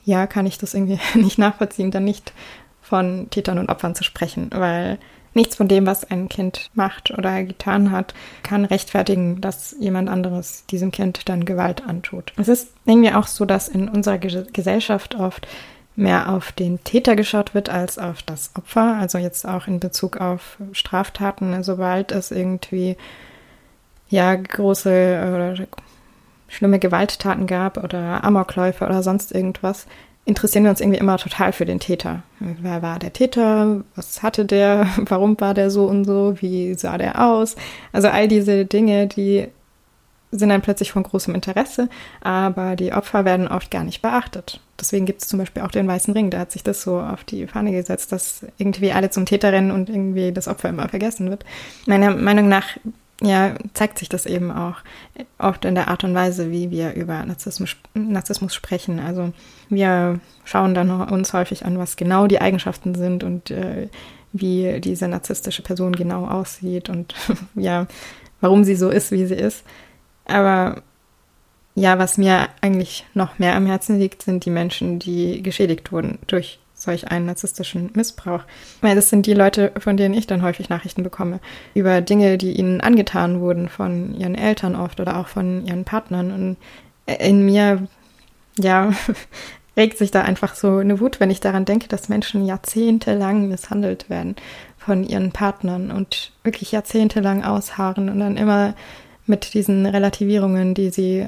ja, 0.10 0.28
kann 0.28 0.46
ich 0.46 0.58
das 0.58 0.74
irgendwie 0.74 1.00
nicht 1.16 1.38
nachvollziehen, 1.38 1.92
dann 1.92 2.04
nicht 2.04 2.34
von 2.82 3.30
Tätern 3.30 3.60
und 3.60 3.70
Opfern 3.70 3.96
zu 3.96 4.04
sprechen, 4.04 4.50
weil 4.54 4.98
nichts 5.36 5.56
von 5.56 5.68
dem, 5.68 5.86
was 5.86 6.10
ein 6.10 6.28
Kind 6.28 6.72
macht 6.74 7.12
oder 7.12 7.44
getan 7.44 7.92
hat, 7.92 8.16
kann 8.42 8.66
rechtfertigen, 8.66 9.42
dass 9.42 9.76
jemand 9.80 10.10
anderes 10.10 10.66
diesem 10.66 10.92
Kind 10.92 11.30
dann 11.30 11.46
Gewalt 11.46 11.86
antut. 11.86 12.34
Es 12.38 12.48
ist 12.48 12.74
irgendwie 12.86 13.14
auch 13.14 13.28
so, 13.28 13.46
dass 13.46 13.68
in 13.68 13.88
unserer 13.88 14.18
Gesellschaft 14.18 15.16
oft 15.16 15.48
mehr 15.96 16.30
auf 16.30 16.52
den 16.52 16.84
Täter 16.84 17.16
geschaut 17.16 17.54
wird 17.54 17.70
als 17.70 18.00
auf 18.00 18.24
das 18.24 18.52
Opfer. 18.56 18.98
Also 19.00 19.20
jetzt 19.20 19.48
auch 19.48 19.68
in 19.68 19.80
Bezug 19.80 20.18
auf 20.18 20.58
Straftaten, 20.72 21.62
sobald 21.64 22.12
es 22.12 22.32
irgendwie 22.32 22.98
ja 24.10 24.34
große 24.34 24.90
oder 24.90 25.68
schlimme 26.50 26.80
Gewalttaten 26.80 27.48
gab 27.48 27.84
oder 27.84 28.24
Amokläufe 28.24 28.86
oder 28.86 29.02
sonst 29.04 29.32
irgendwas, 29.32 29.88
interessieren 30.26 30.64
wir 30.64 30.72
uns 30.72 30.82
irgendwie 30.82 31.00
immer 31.00 31.18
total 31.18 31.54
für 31.54 31.66
den 31.66 31.80
Täter. 31.80 32.24
Wer 32.40 32.82
war 32.82 33.00
der 33.00 33.14
Täter? 33.14 33.84
Was 33.96 34.22
hatte 34.22 34.46
der? 34.46 34.88
Warum 34.98 35.40
war 35.40 35.54
der 35.54 35.72
so 35.72 35.86
und 35.86 36.06
so? 36.06 36.36
Wie 36.40 36.74
sah 36.76 36.98
der 36.98 37.26
aus? 37.26 37.56
Also 37.92 38.10
all 38.10 38.28
diese 38.28 38.66
Dinge, 38.66 39.08
die 39.08 39.48
sind 40.32 40.50
dann 40.50 40.62
plötzlich 40.62 40.92
von 40.92 41.02
großem 41.02 41.34
Interesse, 41.34 41.90
aber 42.22 42.76
die 42.76 42.94
Opfer 42.94 43.26
werden 43.26 43.48
oft 43.48 43.72
gar 43.72 43.84
nicht 43.84 44.02
beachtet. 44.02 44.62
Deswegen 44.80 45.08
gibt 45.08 45.22
es 45.22 45.28
zum 45.28 45.40
Beispiel 45.40 45.64
auch 45.64 45.72
den 45.72 45.88
Weißen 45.88 46.14
Ring, 46.14 46.30
der 46.30 46.42
hat 46.42 46.52
sich 46.52 46.64
das 46.64 46.84
so 46.84 47.00
auf 47.00 47.24
die 47.24 47.48
Fahne 47.48 47.72
gesetzt, 47.72 48.12
dass 48.12 48.46
irgendwie 48.58 48.92
alle 48.92 49.10
zum 49.10 49.26
Täter 49.26 49.52
rennen 49.52 49.72
und 49.72 49.90
irgendwie 49.90 50.32
das 50.32 50.48
Opfer 50.48 50.70
immer 50.70 50.88
vergessen 50.88 51.30
wird. 51.32 51.46
Meiner 51.88 52.16
Meinung 52.16 52.48
nach 52.48 52.78
ja, 53.22 53.56
zeigt 53.74 54.00
sich 54.00 54.08
das 54.08 54.26
eben 54.26 54.52
auch 54.52 54.78
oft 55.38 55.66
in 55.66 55.76
der 55.76 55.90
Art 55.90 56.04
und 56.04 56.16
Weise, 56.16 56.52
wie 56.52 56.72
wir 56.72 56.94
über 56.94 57.26
Narzissmus, 57.26 57.76
Narzissmus 57.94 58.54
sprechen. 58.54 59.00
Also 59.00 59.34
wir 59.70 60.20
schauen 60.46 60.74
dann 60.74 60.90
uns 60.90 61.34
häufig 61.34 61.66
an, 61.66 61.78
was 61.78 61.98
genau 61.98 62.28
die 62.28 62.40
Eigenschaften 62.40 62.96
sind 62.96 63.24
und 63.24 63.52
äh, 63.52 63.90
wie 64.32 64.80
diese 64.80 65.08
narzisstische 65.08 65.64
Person 65.64 65.94
genau 65.94 66.28
aussieht 66.28 66.90
und 66.90 67.14
ja, 67.56 67.88
warum 68.42 68.64
sie 68.64 68.76
so 68.76 68.90
ist, 68.90 69.12
wie 69.12 69.26
sie 69.26 69.36
ist. 69.36 69.64
Aber 70.26 70.82
ja, 71.76 71.98
was 71.98 72.18
mir 72.18 72.48
eigentlich 72.62 73.06
noch 73.14 73.40
mehr 73.40 73.56
am 73.56 73.66
Herzen 73.66 74.00
liegt, 74.00 74.22
sind 74.22 74.46
die 74.46 74.50
Menschen, 74.50 75.00
die 75.00 75.42
geschädigt 75.44 75.92
wurden 75.92 76.20
durch 76.28 76.60
solch 76.82 77.10
einen 77.10 77.26
narzisstischen 77.26 77.92
Missbrauch. 77.94 78.44
Weil 78.82 78.96
das 78.96 79.10
sind 79.10 79.26
die 79.26 79.34
Leute, 79.34 79.72
von 79.78 79.98
denen 79.98 80.14
ich 80.14 80.28
dann 80.28 80.42
häufig 80.42 80.70
Nachrichten 80.70 81.04
bekomme, 81.04 81.40
über 81.74 82.02
Dinge, 82.02 82.38
die 82.38 82.54
ihnen 82.54 82.82
angetan 82.82 83.40
wurden 83.42 83.70
von 83.70 84.16
ihren 84.16 84.36
Eltern 84.36 84.76
oft 84.76 85.00
oder 85.00 85.18
auch 85.18 85.28
von 85.28 85.66
ihren 85.66 85.86
Partnern. 85.86 86.32
Und 86.32 86.58
in 87.20 87.46
mir, 87.46 87.88
ja, 88.58 88.92
regt 89.78 89.98
sich 89.98 90.12
da 90.12 90.22
einfach 90.22 90.56
so 90.56 90.78
eine 90.78 91.00
Wut, 91.00 91.20
wenn 91.20 91.32
ich 91.32 91.40
daran 91.40 91.66
denke, 91.66 91.88
dass 91.88 92.10
Menschen 92.10 92.46
jahrzehntelang 92.46 93.48
misshandelt 93.48 94.10
werden 94.10 94.36
von 94.78 95.04
ihren 95.04 95.32
Partnern 95.32 95.92
und 95.92 96.32
wirklich 96.44 96.72
jahrzehntelang 96.72 97.44
ausharren 97.44 98.10
und 98.10 98.20
dann 98.20 98.38
immer 98.38 98.74
mit 99.26 99.54
diesen 99.54 99.86
Relativierungen, 99.86 100.74
die 100.74 100.90
sie 100.90 101.28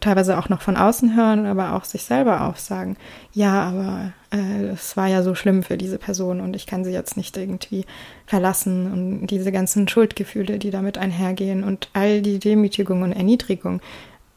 teilweise 0.00 0.38
auch 0.38 0.48
noch 0.48 0.60
von 0.60 0.76
außen 0.76 1.16
hören, 1.16 1.46
aber 1.46 1.72
auch 1.74 1.84
sich 1.84 2.04
selber 2.04 2.42
aufsagen. 2.42 2.96
Ja, 3.32 3.62
aber 3.62 4.12
äh, 4.30 4.66
es 4.72 4.96
war 4.96 5.06
ja 5.08 5.22
so 5.22 5.34
schlimm 5.34 5.62
für 5.62 5.78
diese 5.78 5.98
Person 5.98 6.40
und 6.40 6.54
ich 6.54 6.66
kann 6.66 6.84
sie 6.84 6.92
jetzt 6.92 7.16
nicht 7.16 7.36
irgendwie 7.36 7.84
verlassen 8.26 8.92
und 8.92 9.26
diese 9.28 9.52
ganzen 9.52 9.88
Schuldgefühle, 9.88 10.58
die 10.58 10.70
damit 10.70 10.98
einhergehen 10.98 11.64
und 11.64 11.88
all 11.92 12.22
die 12.22 12.38
Demütigung 12.38 13.02
und 13.02 13.12
Erniedrigung. 13.12 13.80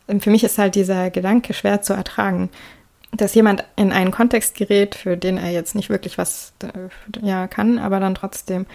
Und 0.08 0.24
für 0.24 0.30
mich 0.30 0.44
ist 0.44 0.58
halt 0.58 0.76
dieser 0.76 1.10
Gedanke 1.10 1.54
schwer 1.54 1.82
zu 1.82 1.94
ertragen, 1.94 2.50
dass 3.12 3.36
jemand 3.36 3.66
in 3.76 3.92
einen 3.92 4.12
Kontext 4.12 4.56
gerät, 4.56 4.96
für 4.96 5.18
den 5.18 5.38
er 5.38 5.52
jetzt 5.52 5.76
nicht 5.76 5.90
wirklich 5.90 6.18
was 6.18 6.54
äh, 6.64 7.26
ja, 7.26 7.48
kann, 7.48 7.78
aber 7.78 8.00
dann 8.00 8.16
trotzdem 8.16 8.66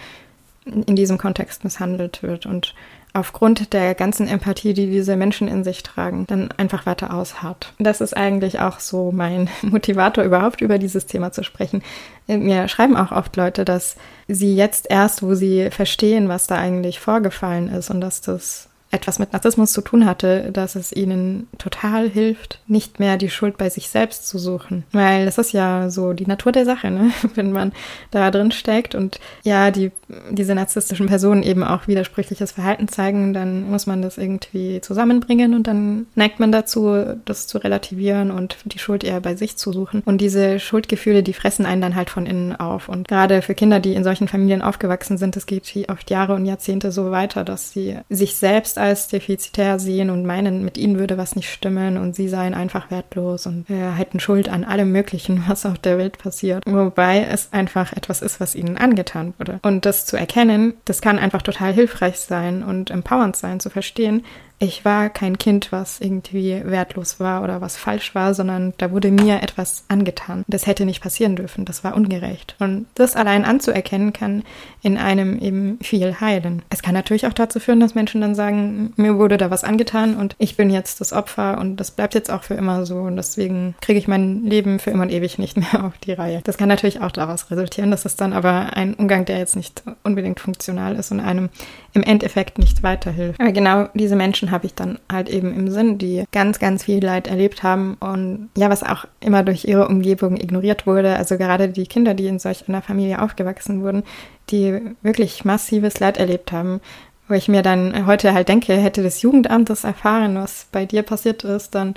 in 0.65 0.95
diesem 0.95 1.17
Kontext 1.17 1.63
misshandelt 1.63 2.23
wird 2.23 2.45
und 2.45 2.75
aufgrund 3.17 3.73
der 3.73 3.95
ganzen 3.95 4.27
Empathie, 4.27 4.73
die 4.73 4.85
diese 4.85 5.15
Menschen 5.15 5.47
in 5.47 5.63
sich 5.63 5.81
tragen, 5.81 6.25
dann 6.27 6.51
einfach 6.57 6.85
weiter 6.85 7.13
ausharrt. 7.13 7.73
Das 7.79 7.99
ist 7.99 8.15
eigentlich 8.15 8.59
auch 8.59 8.79
so 8.79 9.11
mein 9.11 9.49
Motivator, 9.63 10.23
überhaupt 10.23 10.61
über 10.61 10.77
dieses 10.77 11.07
Thema 11.07 11.31
zu 11.31 11.43
sprechen. 11.43 11.81
Mir 12.27 12.67
schreiben 12.67 12.95
auch 12.95 13.11
oft 13.11 13.35
Leute, 13.35 13.65
dass 13.65 13.95
sie 14.27 14.55
jetzt 14.55 14.87
erst, 14.89 15.23
wo 15.23 15.33
sie 15.33 15.69
verstehen, 15.71 16.29
was 16.29 16.45
da 16.45 16.57
eigentlich 16.57 16.99
vorgefallen 16.99 17.69
ist 17.69 17.89
und 17.89 18.01
dass 18.01 18.21
das 18.21 18.69
etwas 18.89 19.19
mit 19.19 19.33
Narzissmus 19.33 19.73
zu 19.73 19.81
tun 19.81 20.05
hatte, 20.05 20.51
dass 20.53 20.75
es 20.75 20.93
ihnen 20.93 21.47
total 21.57 22.09
hilft, 22.09 22.61
nicht 22.67 22.99
mehr 22.99 23.17
die 23.17 23.29
Schuld 23.29 23.57
bei 23.57 23.69
sich 23.69 23.89
selbst 23.89 24.27
zu 24.27 24.39
suchen. 24.39 24.85
Weil 24.93 25.25
das 25.25 25.37
ist 25.37 25.51
ja 25.51 25.89
so 25.89 26.13
die 26.13 26.25
Natur 26.25 26.53
der 26.53 26.65
Sache, 26.65 26.89
ne? 26.89 27.11
wenn 27.35 27.51
man 27.51 27.73
da 28.11 28.31
drin 28.31 28.51
steckt 28.51 28.95
und 28.95 29.19
ja, 29.43 29.71
die, 29.71 29.91
diese 30.29 30.55
narzisstischen 30.55 31.07
Personen 31.07 31.43
eben 31.43 31.63
auch 31.63 31.87
widersprüchliches 31.87 32.53
Verhalten 32.53 32.87
zeigen, 32.87 33.33
dann 33.33 33.69
muss 33.69 33.87
man 33.87 34.01
das 34.01 34.17
irgendwie 34.17 34.79
zusammenbringen 34.81 35.53
und 35.53 35.67
dann 35.67 36.07
neigt 36.15 36.39
man 36.39 36.51
dazu, 36.51 37.15
das 37.25 37.47
zu 37.47 37.57
relativieren 37.57 38.31
und 38.31 38.57
die 38.65 38.79
Schuld 38.79 39.03
eher 39.03 39.19
bei 39.19 39.35
sich 39.35 39.57
zu 39.57 39.73
suchen. 39.73 40.01
Und 40.05 40.21
diese 40.21 40.59
Schuldgefühle, 40.59 41.23
die 41.23 41.33
fressen 41.33 41.65
einen 41.65 41.81
dann 41.81 41.95
halt 41.95 42.09
von 42.09 42.25
innen 42.25 42.55
auf. 42.55 42.89
Und 42.89 43.07
gerade 43.07 43.41
für 43.41 43.55
Kinder, 43.55 43.79
die 43.79 43.93
in 43.93 44.03
solchen 44.03 44.27
Familien 44.27 44.61
aufgewachsen 44.61 45.17
sind, 45.17 45.35
das 45.35 45.45
geht 45.45 45.67
oft 45.89 46.09
Jahre 46.09 46.33
und 46.35 46.45
Jahrzehnte 46.45 46.91
so 46.91 47.11
weiter, 47.11 47.43
dass 47.43 47.71
sie 47.71 47.97
sich 48.09 48.35
selbst 48.35 48.77
als 48.77 49.09
defizitär 49.09 49.79
sehen 49.79 50.09
und 50.09 50.25
meinen, 50.25 50.63
mit 50.63 50.77
ihnen 50.77 50.97
würde 50.97 51.17
was 51.17 51.35
nicht 51.35 51.51
stimmen 51.51 51.97
und 51.97 52.15
sie 52.15 52.29
seien 52.29 52.53
einfach 52.53 52.89
wertlos 52.89 53.45
und 53.45 53.69
äh, 53.69 53.91
hätten 53.91 54.19
Schuld 54.19 54.49
an 54.49 54.63
allem 54.63 54.91
Möglichen, 54.91 55.43
was 55.47 55.65
auf 55.65 55.77
der 55.77 55.97
Welt 55.97 56.17
passiert. 56.17 56.63
Wobei 56.65 57.27
es 57.29 57.49
einfach 57.51 57.93
etwas 57.93 58.21
ist, 58.21 58.39
was 58.39 58.55
ihnen 58.55 58.77
angetan 58.77 59.33
wurde. 59.37 59.59
Und 59.63 59.85
das 59.85 59.96
zu 60.05 60.17
erkennen, 60.17 60.73
das 60.85 61.01
kann 61.01 61.19
einfach 61.19 61.41
total 61.41 61.73
hilfreich 61.73 62.19
sein 62.19 62.63
und 62.63 62.91
empowernd 62.91 63.35
sein, 63.35 63.59
zu 63.59 63.69
verstehen, 63.69 64.23
ich 64.59 64.83
war 64.85 65.09
kein 65.09 65.37
Kind, 65.37 65.71
was 65.71 66.01
irgendwie 66.01 66.61
wertlos 66.65 67.19
war 67.19 67.43
oder 67.43 67.61
was 67.61 67.77
falsch 67.77 68.15
war, 68.15 68.33
sondern 68.33 68.73
da 68.77 68.91
wurde 68.91 69.11
mir 69.11 69.43
etwas 69.43 69.83
angetan. 69.87 70.43
Das 70.47 70.65
hätte 70.65 70.85
nicht 70.85 71.01
passieren 71.01 71.35
dürfen. 71.35 71.65
Das 71.65 71.83
war 71.83 71.95
ungerecht. 71.95 72.55
Und 72.59 72.87
das 72.95 73.15
allein 73.15 73.45
anzuerkennen 73.45 74.13
kann 74.13 74.43
in 74.81 74.97
einem 74.97 75.37
eben 75.37 75.77
viel 75.81 76.19
heilen. 76.19 76.63
Es 76.69 76.81
kann 76.81 76.95
natürlich 76.95 77.27
auch 77.27 77.33
dazu 77.33 77.59
führen, 77.59 77.79
dass 77.79 77.93
Menschen 77.93 78.21
dann 78.21 78.35
sagen, 78.35 78.93
mir 78.95 79.17
wurde 79.17 79.37
da 79.37 79.51
was 79.51 79.63
angetan 79.63 80.15
und 80.15 80.35
ich 80.39 80.57
bin 80.57 80.69
jetzt 80.69 81.01
das 81.01 81.13
Opfer 81.13 81.59
und 81.59 81.77
das 81.77 81.91
bleibt 81.91 82.15
jetzt 82.15 82.31
auch 82.31 82.43
für 82.43 82.55
immer 82.55 82.85
so 82.85 82.97
und 83.01 83.15
deswegen 83.15 83.75
kriege 83.81 83.99
ich 83.99 84.07
mein 84.07 84.43
Leben 84.43 84.79
für 84.79 84.89
immer 84.89 85.03
und 85.03 85.11
ewig 85.11 85.37
nicht 85.37 85.57
mehr 85.57 85.83
auf 85.85 85.97
die 85.99 86.13
Reihe. 86.13 86.41
Das 86.43 86.57
kann 86.57 86.69
natürlich 86.69 87.01
auch 87.01 87.11
daraus 87.11 87.51
resultieren. 87.51 87.91
Das 87.91 88.05
ist 88.05 88.21
dann 88.21 88.33
aber 88.33 88.75
ein 88.75 88.95
Umgang, 88.95 89.25
der 89.25 89.37
jetzt 89.37 89.55
nicht 89.55 89.83
unbedingt 90.03 90.39
funktional 90.39 90.95
ist 90.95 91.11
und 91.11 91.19
einem 91.19 91.49
im 91.93 92.03
Endeffekt 92.03 92.59
nicht 92.59 92.83
weiterhilft. 92.83 93.39
Aber 93.39 93.51
genau 93.51 93.89
diese 93.93 94.15
Menschen 94.15 94.46
habe 94.51 94.65
ich 94.65 94.73
dann 94.73 94.99
halt 95.11 95.29
eben 95.29 95.53
im 95.53 95.69
Sinn, 95.69 95.97
die 95.97 96.25
ganz, 96.31 96.59
ganz 96.59 96.83
viel 96.83 97.03
Leid 97.03 97.27
erlebt 97.27 97.63
haben 97.63 97.95
und 97.99 98.49
ja, 98.57 98.69
was 98.69 98.83
auch 98.83 99.05
immer 99.19 99.43
durch 99.43 99.65
ihre 99.65 99.87
Umgebung 99.87 100.37
ignoriert 100.37 100.87
wurde. 100.87 101.15
Also 101.15 101.37
gerade 101.37 101.69
die 101.69 101.87
Kinder, 101.87 102.13
die 102.13 102.27
in 102.27 102.39
solch 102.39 102.67
einer 102.67 102.81
Familie 102.81 103.21
aufgewachsen 103.21 103.83
wurden, 103.83 104.03
die 104.49 104.79
wirklich 105.01 105.45
massives 105.45 105.99
Leid 105.99 106.17
erlebt 106.17 106.51
haben, 106.51 106.81
wo 107.27 107.33
ich 107.33 107.47
mir 107.47 107.61
dann 107.61 108.05
heute 108.05 108.33
halt 108.33 108.47
denke, 108.47 108.73
hätte 108.73 109.03
das 109.03 109.21
Jugendamt 109.21 109.69
das 109.69 109.83
erfahren, 109.83 110.35
was 110.35 110.67
bei 110.71 110.85
dir 110.85 111.03
passiert 111.03 111.43
ist, 111.43 111.75
dann 111.75 111.95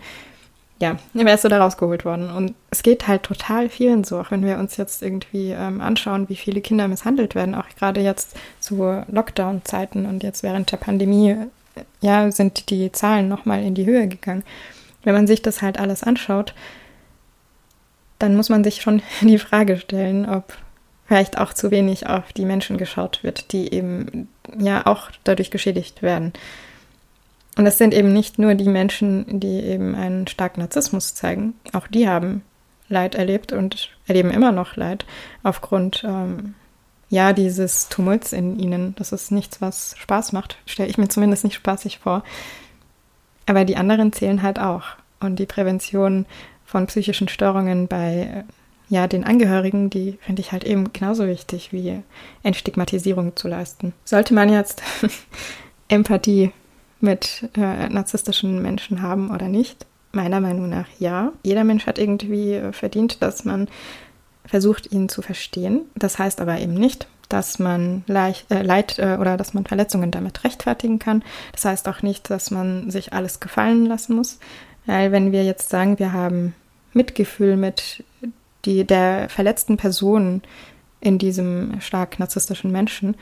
ja, 0.80 0.96
wärst 1.12 1.44
du 1.44 1.48
da 1.48 1.62
rausgeholt 1.62 2.04
worden. 2.04 2.30
Und 2.30 2.54
es 2.70 2.82
geht 2.82 3.06
halt 3.06 3.22
total 3.22 3.68
vielen 3.68 4.02
so, 4.02 4.18
auch 4.18 4.30
wenn 4.30 4.44
wir 4.44 4.58
uns 4.58 4.78
jetzt 4.78 5.02
irgendwie 5.02 5.50
ähm, 5.50 5.80
anschauen, 5.80 6.28
wie 6.28 6.36
viele 6.36 6.62
Kinder 6.62 6.88
misshandelt 6.88 7.34
werden, 7.34 7.54
auch 7.54 7.68
gerade 7.78 8.00
jetzt 8.00 8.34
zu 8.60 9.04
Lockdown-Zeiten 9.08 10.06
und 10.06 10.22
jetzt 10.22 10.42
während 10.42 10.72
der 10.72 10.78
Pandemie, 10.78 11.36
ja, 12.00 12.30
sind 12.30 12.70
die 12.70 12.92
Zahlen 12.92 13.28
nochmal 13.28 13.62
in 13.62 13.74
die 13.74 13.87
Höhe 13.87 14.09
gegangen. 14.09 14.44
Wenn 15.02 15.14
man 15.14 15.26
sich 15.26 15.42
das 15.42 15.62
halt 15.62 15.78
alles 15.78 16.02
anschaut, 16.02 16.54
dann 18.18 18.37
muss 18.37 18.48
man 18.48 18.64
sich 18.64 18.83
schon 18.83 19.02
die 19.20 19.38
Frage 19.38 19.76
stellen, 19.78 20.28
ob 20.28 20.56
vielleicht 21.06 21.38
auch 21.38 21.52
zu 21.52 21.70
wenig 21.72 22.06
auf 22.06 22.33
die 22.33 22.44
Menschen 22.44 22.78
geschaut 22.78 23.24
wird, 23.24 23.52
die 23.52 23.72
eben 23.72 24.28
ja 24.56 24.87
auch 24.87 25.11
dadurch 25.24 25.50
geschädigt 25.50 26.02
werden. 26.02 26.33
Und 27.56 27.66
es 27.66 27.78
sind 27.78 27.94
eben 27.94 28.12
nicht 28.12 28.38
nur 28.38 28.54
die 28.54 28.68
Menschen, 28.68 29.40
die 29.40 29.61
eben 29.61 29.96
einen 29.96 30.28
starken 30.28 30.61
Narzissmus 30.61 31.14
zeigen. 31.14 31.54
Auch 31.72 31.88
die 31.88 32.09
haben 32.09 32.42
Leid 32.88 33.16
erlebt 33.16 33.52
und 33.52 33.90
erleben 34.06 34.30
immer 34.30 34.52
noch 34.52 34.76
Leid 34.76 35.04
aufgrund 35.42 36.04
ähm, 36.04 36.54
ja 37.11 37.33
dieses 37.33 37.88
Tumults 37.88 38.33
in 38.33 38.59
ihnen. 38.59 38.94
Das 38.96 39.12
ist 39.12 39.31
nichts, 39.31 39.61
was 39.61 39.94
Spaß 39.99 40.33
macht. 40.33 40.57
Stelle 40.64 40.88
ich 40.88 40.96
mir 40.96 41.09
zumindest 41.09 41.44
nicht 41.44 41.55
spaßig 41.55 41.99
vor. 41.99 42.25
Aber 43.46 43.64
die 43.64 43.77
anderen 43.77 44.12
zählen 44.12 44.42
halt 44.42 44.59
auch. 44.59 44.85
Und 45.18 45.38
die 45.38 45.46
Prävention 45.46 46.25
von 46.64 46.87
psychischen 46.87 47.29
Störungen 47.29 47.88
bei 47.88 48.44
ja, 48.88 49.07
den 49.07 49.25
Angehörigen, 49.25 49.90
die 49.90 50.18
finde 50.20 50.40
ich 50.40 50.53
halt 50.53 50.64
eben 50.64 50.92
genauso 50.92 51.27
wichtig 51.27 51.73
wie 51.73 52.01
Entstigmatisierung 52.42 53.37
zu 53.37 53.49
leisten. 53.49 53.92
Sollte 54.05 54.35
man 54.35 54.49
jetzt 54.49 54.83
Empathie 55.88 56.53
mit 57.01 57.49
äh, 57.57 57.88
narzisstischen 57.88 58.62
Menschen 58.62 59.03
haben 59.03 59.31
oder 59.31 59.49
nicht? 59.49 59.87
Meiner 60.12 60.40
Meinung 60.40 60.68
nach 60.68 60.87
ja. 60.99 61.33
Jeder 61.44 61.62
Mensch 61.64 61.87
hat 61.87 61.99
irgendwie 61.99 62.55
äh, 62.55 62.73
verdient, 62.73 63.23
dass 63.23 63.44
man 63.44 63.68
versucht, 64.44 64.92
ihn 64.92 65.09
zu 65.09 65.22
verstehen. 65.22 65.83
Das 65.94 66.18
heißt 66.18 66.40
aber 66.40 66.59
eben 66.59 66.74
nicht, 66.74 67.07
dass 67.29 67.59
man 67.59 68.03
leicht, 68.07 68.50
äh, 68.50 68.62
Leid 68.62 68.98
äh, 68.98 69.16
oder 69.20 69.37
dass 69.37 69.55
man 69.55 69.64
Verletzungen 69.64 70.11
damit 70.11 70.44
rechtfertigen 70.44 70.98
kann. 70.98 71.22
Das 71.53 71.64
heißt 71.64 71.88
auch 71.88 72.03
nicht, 72.03 72.29
dass 72.31 72.50
man 72.50 72.90
sich 72.90 73.12
alles 73.12 73.40
gefallen 73.40 73.87
lassen 73.87 74.16
muss. 74.16 74.38
Weil 74.87 75.12
wenn 75.12 75.33
wir 75.33 75.44
jetzt 75.44 75.70
sagen, 75.70 75.98
wir 75.98 76.12
haben 76.12 76.55
Mitgefühl 76.92 77.57
mit 77.57 78.05
die, 78.64 78.85
der 78.85 79.29
verletzten 79.29 79.76
Person 79.76 80.42
in 81.00 81.18
diesem 81.18 81.81
stark 81.81 82.18
narzisstischen 82.18 82.72
Menschen, 82.72 83.14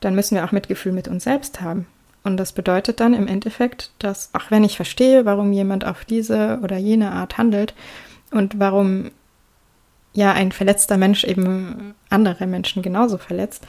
dann 0.00 0.14
müssen 0.14 0.34
wir 0.34 0.44
auch 0.44 0.52
Mitgefühl 0.52 0.92
mit 0.92 1.06
uns 1.06 1.24
selbst 1.24 1.60
haben. 1.60 1.86
Und 2.24 2.36
das 2.36 2.52
bedeutet 2.52 3.00
dann 3.00 3.14
im 3.14 3.26
Endeffekt, 3.26 3.90
dass 3.98 4.30
auch 4.32 4.50
wenn 4.50 4.64
ich 4.64 4.76
verstehe, 4.76 5.24
warum 5.24 5.52
jemand 5.52 5.84
auf 5.84 6.04
diese 6.04 6.60
oder 6.62 6.76
jene 6.76 7.10
Art 7.12 7.36
handelt 7.36 7.74
und 8.30 8.58
warum 8.58 9.10
ja 10.12 10.32
ein 10.32 10.52
verletzter 10.52 10.96
Mensch 10.96 11.24
eben 11.24 11.94
andere 12.10 12.46
Menschen 12.46 12.82
genauso 12.82 13.18
verletzt, 13.18 13.66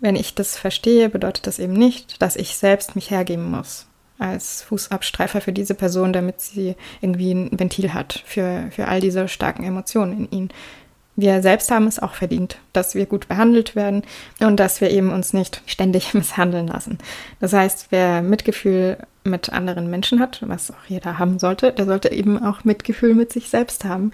wenn 0.00 0.16
ich 0.16 0.34
das 0.34 0.58
verstehe, 0.58 1.08
bedeutet 1.08 1.46
das 1.46 1.58
eben 1.58 1.74
nicht, 1.74 2.20
dass 2.20 2.36
ich 2.36 2.56
selbst 2.56 2.96
mich 2.96 3.10
hergeben 3.10 3.50
muss 3.50 3.86
als 4.18 4.62
Fußabstreifer 4.62 5.40
für 5.40 5.52
diese 5.52 5.74
Person, 5.74 6.12
damit 6.12 6.40
sie 6.40 6.76
irgendwie 7.00 7.32
ein 7.32 7.58
Ventil 7.58 7.92
hat 7.94 8.22
für, 8.24 8.68
für 8.70 8.88
all 8.88 9.00
diese 9.00 9.28
starken 9.28 9.64
Emotionen 9.64 10.12
in 10.26 10.30
ihnen. 10.30 10.48
Wir 11.14 11.42
selbst 11.42 11.70
haben 11.70 11.86
es 11.86 11.98
auch 11.98 12.14
verdient, 12.14 12.58
dass 12.72 12.94
wir 12.94 13.06
gut 13.06 13.28
behandelt 13.28 13.76
werden 13.76 14.02
und 14.40 14.58
dass 14.58 14.80
wir 14.80 14.90
eben 14.90 15.10
uns 15.12 15.32
nicht 15.32 15.62
ständig 15.66 16.14
misshandeln 16.14 16.68
lassen. 16.68 16.98
Das 17.38 17.52
heißt, 17.52 17.88
wer 17.90 18.22
Mitgefühl 18.22 18.98
mit 19.24 19.52
anderen 19.52 19.90
Menschen 19.90 20.20
hat, 20.20 20.42
was 20.46 20.70
auch 20.70 20.84
jeder 20.88 21.18
haben 21.18 21.38
sollte, 21.38 21.72
der 21.72 21.84
sollte 21.84 22.10
eben 22.10 22.42
auch 22.42 22.64
Mitgefühl 22.64 23.14
mit 23.14 23.32
sich 23.32 23.50
selbst 23.50 23.84
haben 23.84 24.12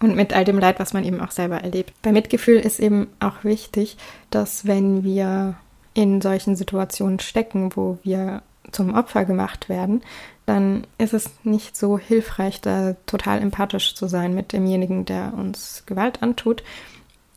und 0.00 0.14
mit 0.14 0.34
all 0.34 0.44
dem 0.44 0.58
Leid, 0.58 0.78
was 0.78 0.92
man 0.92 1.04
eben 1.04 1.20
auch 1.20 1.30
selber 1.30 1.58
erlebt. 1.58 1.92
Bei 2.02 2.12
Mitgefühl 2.12 2.58
ist 2.58 2.80
eben 2.80 3.08
auch 3.20 3.44
wichtig, 3.44 3.96
dass 4.30 4.66
wenn 4.66 5.04
wir 5.04 5.56
in 5.94 6.20
solchen 6.20 6.56
Situationen 6.56 7.20
stecken, 7.20 7.70
wo 7.74 7.98
wir 8.02 8.42
zum 8.72 8.94
Opfer 8.94 9.24
gemacht 9.24 9.68
werden, 9.68 10.02
dann 10.44 10.86
ist 10.98 11.14
es 11.14 11.30
nicht 11.42 11.76
so 11.76 11.98
hilfreich, 11.98 12.60
da 12.60 12.94
total 13.06 13.40
empathisch 13.40 13.94
zu 13.94 14.06
sein 14.06 14.34
mit 14.34 14.52
demjenigen, 14.52 15.04
der 15.04 15.32
uns 15.36 15.84
Gewalt 15.86 16.22
antut. 16.22 16.62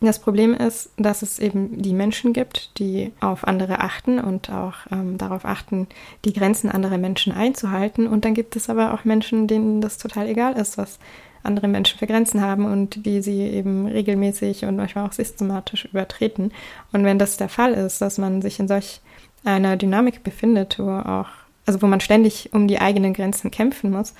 Das 0.00 0.18
Problem 0.18 0.54
ist, 0.54 0.90
dass 0.96 1.20
es 1.20 1.38
eben 1.38 1.82
die 1.82 1.92
Menschen 1.92 2.32
gibt, 2.32 2.78
die 2.78 3.12
auf 3.20 3.46
andere 3.46 3.80
achten 3.80 4.18
und 4.18 4.50
auch 4.50 4.74
ähm, 4.90 5.18
darauf 5.18 5.44
achten, 5.44 5.88
die 6.24 6.32
Grenzen 6.32 6.70
anderer 6.70 6.96
Menschen 6.96 7.34
einzuhalten. 7.34 8.06
Und 8.06 8.24
dann 8.24 8.32
gibt 8.32 8.56
es 8.56 8.70
aber 8.70 8.94
auch 8.94 9.04
Menschen, 9.04 9.46
denen 9.46 9.82
das 9.82 9.98
total 9.98 10.26
egal 10.26 10.54
ist, 10.54 10.78
was 10.78 10.98
andere 11.42 11.68
Menschen 11.68 11.98
für 11.98 12.06
Grenzen 12.06 12.40
haben 12.40 12.64
und 12.66 13.06
die 13.06 13.22
sie 13.22 13.40
eben 13.42 13.86
regelmäßig 13.86 14.64
und 14.64 14.76
manchmal 14.76 15.06
auch 15.06 15.12
systematisch 15.12 15.86
übertreten. 15.86 16.52
Und 16.92 17.04
wenn 17.04 17.18
das 17.18 17.36
der 17.36 17.48
Fall 17.48 17.72
ist, 17.72 18.00
dass 18.00 18.18
man 18.18 18.42
sich 18.42 18.60
in 18.60 18.68
solch 18.68 19.00
einer 19.44 19.76
Dynamik 19.76 20.22
befindet, 20.22 20.78
wo 20.78 20.90
auch, 20.90 21.28
also 21.66 21.80
wo 21.82 21.86
man 21.86 22.00
ständig 22.00 22.50
um 22.52 22.68
die 22.68 22.80
eigenen 22.80 23.14
Grenzen 23.14 23.50
kämpfen 23.50 23.90
muss, 23.90 24.14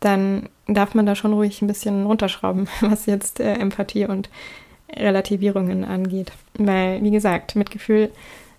dann 0.00 0.48
darf 0.66 0.94
man 0.94 1.06
da 1.06 1.14
schon 1.14 1.32
ruhig 1.32 1.62
ein 1.62 1.68
bisschen 1.68 2.04
runterschrauben, 2.06 2.68
was 2.80 3.06
jetzt 3.06 3.40
äh, 3.40 3.54
Empathie 3.54 4.06
und 4.06 4.28
Relativierungen 4.94 5.84
angeht. 5.84 6.32
Weil, 6.54 7.02
wie 7.02 7.10
gesagt, 7.10 7.56
Mitgefühl 7.56 8.10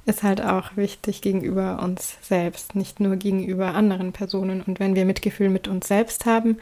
ist 0.06 0.24
halt 0.24 0.42
auch 0.42 0.78
wichtig 0.78 1.22
gegenüber 1.22 1.82
uns 1.84 2.18
selbst, 2.22 2.76
nicht 2.76 3.00
nur 3.00 3.18
gegenüber 3.18 3.74
anderen 3.74 4.14
Personen. 4.14 4.62
Und 4.62 4.80
wenn 4.80 4.96
wir 4.96 5.06
Mitgefühl 5.06 5.50
mit 5.50 5.68
uns 5.68 5.88
selbst 5.88 6.26
haben, 6.26 6.58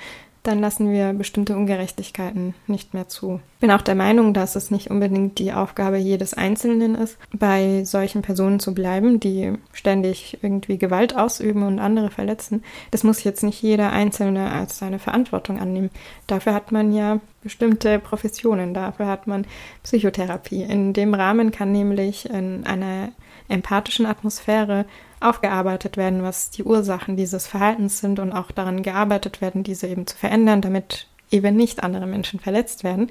dann 0.47 0.59
lassen 0.59 0.91
wir 0.91 1.13
bestimmte 1.13 1.55
Ungerechtigkeiten 1.55 2.53
nicht 2.67 2.93
mehr 2.93 3.07
zu. 3.07 3.41
Ich 3.55 3.59
bin 3.61 3.71
auch 3.71 3.81
der 3.81 3.95
Meinung, 3.95 4.33
dass 4.33 4.55
es 4.55 4.69
nicht 4.69 4.91
unbedingt 4.91 5.39
die 5.39 5.53
Aufgabe 5.53 5.97
jedes 5.97 6.33
Einzelnen 6.33 6.95
ist, 6.95 7.17
bei 7.33 7.83
solchen 7.83 8.21
Personen 8.21 8.59
zu 8.59 8.73
bleiben, 8.73 9.19
die 9.19 9.53
ständig 9.73 10.37
irgendwie 10.41 10.77
Gewalt 10.77 11.15
ausüben 11.15 11.63
und 11.63 11.79
andere 11.79 12.11
verletzen. 12.11 12.63
Das 12.91 13.03
muss 13.03 13.23
jetzt 13.23 13.43
nicht 13.43 13.61
jeder 13.61 13.91
Einzelne 13.91 14.51
als 14.51 14.77
seine 14.77 14.99
Verantwortung 14.99 15.59
annehmen. 15.59 15.89
Dafür 16.27 16.53
hat 16.53 16.71
man 16.71 16.93
ja 16.93 17.19
bestimmte 17.41 17.99
Professionen, 17.99 18.73
dafür 18.73 19.07
hat 19.07 19.27
man 19.27 19.45
Psychotherapie. 19.83 20.63
In 20.63 20.93
dem 20.93 21.13
Rahmen 21.13 21.51
kann 21.51 21.71
nämlich 21.71 22.29
in 22.29 22.65
einer 22.65 23.09
empathischen 23.47 24.05
Atmosphäre 24.05 24.85
aufgearbeitet 25.19 25.97
werden, 25.97 26.23
was 26.23 26.49
die 26.49 26.63
Ursachen 26.63 27.17
dieses 27.17 27.47
Verhaltens 27.47 27.99
sind 27.99 28.19
und 28.19 28.31
auch 28.31 28.51
daran 28.51 28.83
gearbeitet 28.83 29.41
werden, 29.41 29.63
diese 29.63 29.87
eben 29.87 30.07
zu 30.07 30.17
verändern, 30.17 30.61
damit 30.61 31.07
eben 31.31 31.55
nicht 31.55 31.83
andere 31.83 32.05
Menschen 32.05 32.39
verletzt 32.39 32.83
werden. 32.83 33.09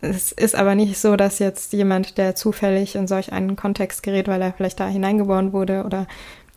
Es 0.00 0.32
ist 0.32 0.54
aber 0.54 0.74
nicht 0.74 0.98
so, 0.98 1.16
dass 1.16 1.38
jetzt 1.38 1.72
jemand, 1.72 2.18
der 2.18 2.34
zufällig 2.34 2.94
in 2.94 3.06
solch 3.06 3.32
einen 3.32 3.56
Kontext 3.56 4.02
gerät, 4.02 4.28
weil 4.28 4.42
er 4.42 4.52
vielleicht 4.52 4.80
da 4.80 4.86
hineingeboren 4.86 5.52
wurde 5.52 5.84
oder 5.84 6.06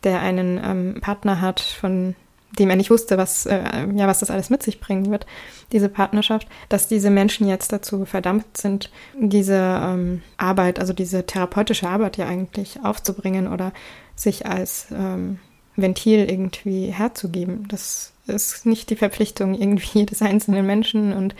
der 0.03 0.19
einen 0.21 0.59
ähm, 0.63 1.01
Partner 1.01 1.41
hat, 1.41 1.59
von 1.59 2.15
dem 2.57 2.69
er 2.69 2.75
nicht 2.75 2.89
wusste, 2.89 3.17
was, 3.17 3.45
äh, 3.45 3.87
ja, 3.95 4.07
was 4.07 4.19
das 4.19 4.31
alles 4.31 4.49
mit 4.49 4.63
sich 4.63 4.79
bringen 4.79 5.11
wird, 5.11 5.25
diese 5.71 5.89
Partnerschaft, 5.89 6.47
dass 6.69 6.87
diese 6.87 7.09
Menschen 7.09 7.47
jetzt 7.47 7.71
dazu 7.71 8.05
verdammt 8.05 8.57
sind, 8.57 8.89
diese 9.19 9.55
ähm, 9.55 10.21
Arbeit, 10.37 10.79
also 10.79 10.93
diese 10.93 11.25
therapeutische 11.25 11.87
Arbeit 11.87 12.17
ja 12.17 12.27
eigentlich 12.27 12.79
aufzubringen 12.83 13.47
oder 13.47 13.73
sich 14.15 14.45
als 14.45 14.87
ähm, 14.91 15.39
Ventil 15.75 16.29
irgendwie 16.29 16.87
herzugeben. 16.87 17.67
Das 17.67 18.13
ist 18.25 18.65
nicht 18.65 18.89
die 18.89 18.95
Verpflichtung 18.95 19.53
irgendwie 19.53 20.05
des 20.05 20.21
einzelnen 20.21 20.65
Menschen 20.65 21.13
und 21.13 21.35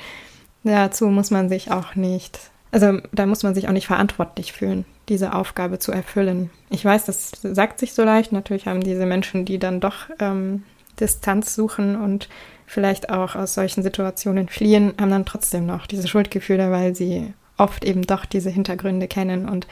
dazu 0.64 1.08
muss 1.08 1.32
man 1.32 1.50
sich 1.50 1.72
auch 1.72 1.96
nicht, 1.96 2.40
also 2.72 3.00
da 3.12 3.26
muss 3.26 3.44
man 3.44 3.56
sich 3.56 3.68
auch 3.68 3.74
nicht 3.74 3.88
verantwortlich 3.88 4.54
fühlen, 4.54 4.86
diese 5.10 5.34
Aufgabe 5.34 5.80
zu 5.80 5.92
erfüllen. 5.92 6.50
Ich 6.70 6.84
weiß, 6.84 7.06
das 7.06 7.32
sagt 7.42 7.80
sich 7.80 7.94
so 7.94 8.04
leicht. 8.04 8.34
Natürlich 8.34 8.68
haben 8.68 8.82
diese 8.82 9.06
Menschen, 9.06 9.46
die 9.46 9.58
dann 9.58 9.80
doch 9.80 10.10
ähm, 10.20 10.64
Distanz 11.00 11.56
suchen 11.56 11.96
und 11.96 12.30
vielleicht 12.66 13.10
auch 13.10 13.36
aus 13.36 13.54
solchen 13.54 13.84
Situationen 13.84 14.50
fliehen, 14.50 14.94
haben 15.00 15.12
dann 15.12 15.26
trotzdem 15.26 15.66
noch 15.66 15.88
diese 15.88 16.08
Schuldgefühle, 16.08 16.72
weil 16.72 16.96
sie 16.96 17.34
oft 17.58 17.86
eben 17.86 18.04
doch 18.04 18.26
diese 18.26 18.50
Hintergründe 18.50 19.08
kennen 19.08 19.48
und 19.48 19.68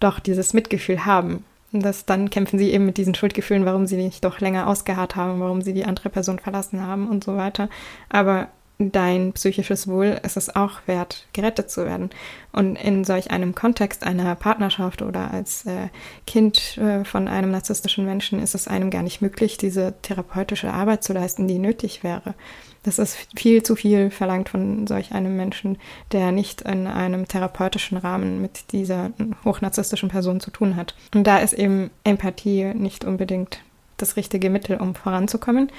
doch 0.00 0.20
dieses 0.20 0.54
Mitgefühl 0.54 1.04
haben. 1.04 1.44
Und 1.72 1.84
das, 1.84 2.06
dann 2.06 2.30
kämpfen 2.30 2.58
sie 2.58 2.70
eben 2.70 2.86
mit 2.86 2.96
diesen 2.96 3.14
Schuldgefühlen, 3.14 3.64
warum 3.64 3.86
sie 3.86 3.96
nicht 3.96 4.24
doch 4.24 4.40
länger 4.40 4.68
ausgeharrt 4.68 5.16
haben, 5.16 5.40
warum 5.40 5.62
sie 5.62 5.74
die 5.74 5.84
andere 5.84 6.08
Person 6.08 6.38
verlassen 6.38 6.80
haben 6.80 7.08
und 7.08 7.24
so 7.24 7.36
weiter. 7.36 7.68
Aber 8.08 8.48
dein 8.78 9.32
psychisches 9.32 9.88
Wohl 9.88 10.20
ist 10.22 10.36
es 10.36 10.54
auch 10.54 10.80
wert, 10.86 11.26
gerettet 11.32 11.70
zu 11.70 11.84
werden. 11.84 12.10
Und 12.52 12.76
in 12.76 13.04
solch 13.04 13.30
einem 13.30 13.54
Kontext 13.54 14.04
einer 14.04 14.34
Partnerschaft 14.34 15.02
oder 15.02 15.30
als 15.30 15.64
äh, 15.66 15.88
Kind 16.26 16.76
äh, 16.78 17.04
von 17.04 17.28
einem 17.28 17.50
narzisstischen 17.50 18.04
Menschen 18.04 18.42
ist 18.42 18.54
es 18.54 18.68
einem 18.68 18.90
gar 18.90 19.02
nicht 19.02 19.22
möglich, 19.22 19.56
diese 19.56 19.94
therapeutische 20.02 20.72
Arbeit 20.72 21.04
zu 21.04 21.12
leisten, 21.12 21.48
die 21.48 21.58
nötig 21.58 22.04
wäre. 22.04 22.34
Das 22.82 23.00
ist 23.00 23.16
viel 23.36 23.64
zu 23.64 23.74
viel 23.74 24.10
verlangt 24.10 24.48
von 24.48 24.86
solch 24.86 25.10
einem 25.12 25.36
Menschen, 25.36 25.76
der 26.12 26.30
nicht 26.30 26.62
in 26.62 26.86
einem 26.86 27.26
therapeutischen 27.26 27.98
Rahmen 27.98 28.40
mit 28.40 28.72
dieser 28.72 29.10
hochnarzisstischen 29.44 30.08
Person 30.08 30.38
zu 30.38 30.52
tun 30.52 30.76
hat. 30.76 30.94
Und 31.12 31.26
da 31.26 31.38
ist 31.38 31.52
eben 31.52 31.90
Empathie 32.04 32.74
nicht 32.74 33.04
unbedingt 33.04 33.60
das 33.96 34.16
richtige 34.16 34.50
Mittel, 34.50 34.76
um 34.78 34.94
voranzukommen. 34.94 35.70